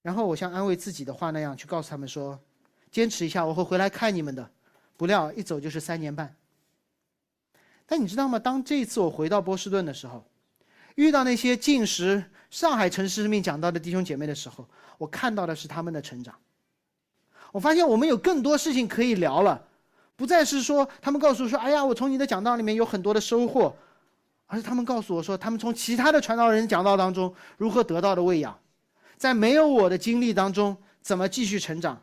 [0.06, 2.38] 然后我像安慰自己的话那样去告诉他们说
[2.92, 4.48] ：“坚持一下，我会回来看你们的。”
[4.96, 6.32] 不料一走就是三年半。
[7.86, 8.38] 但你知道吗？
[8.38, 10.24] 当这一次我回到波士顿的时候，
[10.94, 14.64] 遇到那些进食上海城市生命讲道的弟兄姐妹的时候，
[14.96, 16.32] 我看到的是他们的成长。
[17.50, 19.60] 我发现我们有更多事情可以聊了，
[20.14, 23.74] 不再是说他们告诉我说：“哎呀，我从你的讲道里面有很多的收获。”
[24.46, 28.56] 而是他们告诉我说，他们从其他的传道人讲道当中如何得到的喂养，
[29.16, 32.02] 在没有我的经历当中怎么继续成长。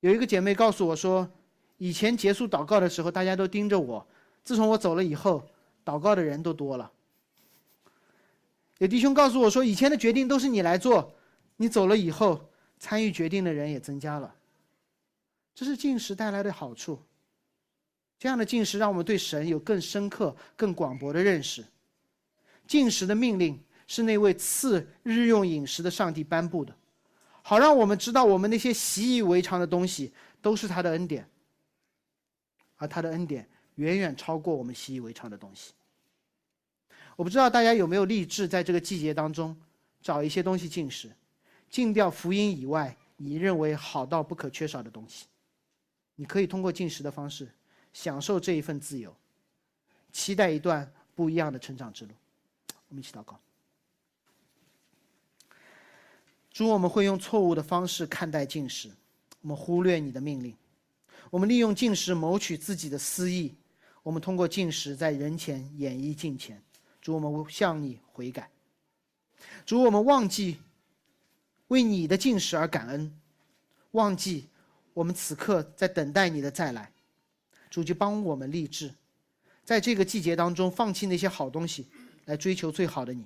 [0.00, 1.28] 有一个姐妹告诉我说，
[1.76, 4.06] 以前结束祷告的时候，大家都盯着我；
[4.44, 5.44] 自从我走了以后，
[5.84, 6.90] 祷告的人都多了。
[8.78, 11.12] 有弟兄告诉我说，以前的决定都是你来做，
[11.56, 14.32] 你走了以后，参与决定的人也增加了。
[15.52, 17.02] 这是进食带来的好处。
[18.20, 21.64] 这样的进食让我们对神有更深刻、更广博的认识。
[22.68, 26.72] 进食的命令是那位赐日用饮食的上帝颁布的，
[27.42, 31.28] 好让我们知道我们那些习以为常的东西都是他的恩典，
[32.76, 35.72] 而他的恩典远远超过我们习以为常的东西。
[37.16, 39.56] 我不知道大家有没有立志在这个季节当中
[40.00, 41.10] 找一些东西进食，
[41.68, 45.26] 禁掉福音以外你认为好到不可缺少的东西。
[46.14, 47.48] 你可以通过进食的方式。
[47.90, 49.12] 享受这一份自由，
[50.12, 52.12] 期待一段不一样的成长之路。
[52.88, 53.40] 我们一起祷告。
[56.58, 58.90] 主，我们会用错误的方式看待进食，
[59.42, 60.52] 我们忽略你的命令，
[61.30, 63.54] 我们利用进食谋取自己的私欲，
[64.02, 66.60] 我们通过进食在人前演绎敬虔。
[67.00, 68.50] 主，我们向你悔改。
[69.64, 70.56] 主，我们忘记
[71.68, 73.16] 为你的进食而感恩，
[73.92, 74.48] 忘记
[74.94, 76.90] 我们此刻在等待你的再来。
[77.70, 78.92] 主就帮我们立志，
[79.62, 81.86] 在这个季节当中放弃那些好东西，
[82.24, 83.24] 来追求最好的你。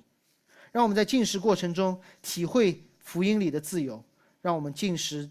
[0.71, 4.03] 让我们在进食过程中体会福音里的自由，
[4.41, 5.29] 让我们进食，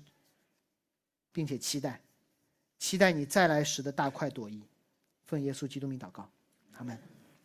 [1.33, 2.01] 并且期待，
[2.79, 4.63] 期待你再来时的大快朵颐。
[5.25, 6.31] 奉耶稣基督名祷告，
[6.75, 7.12] 阿门。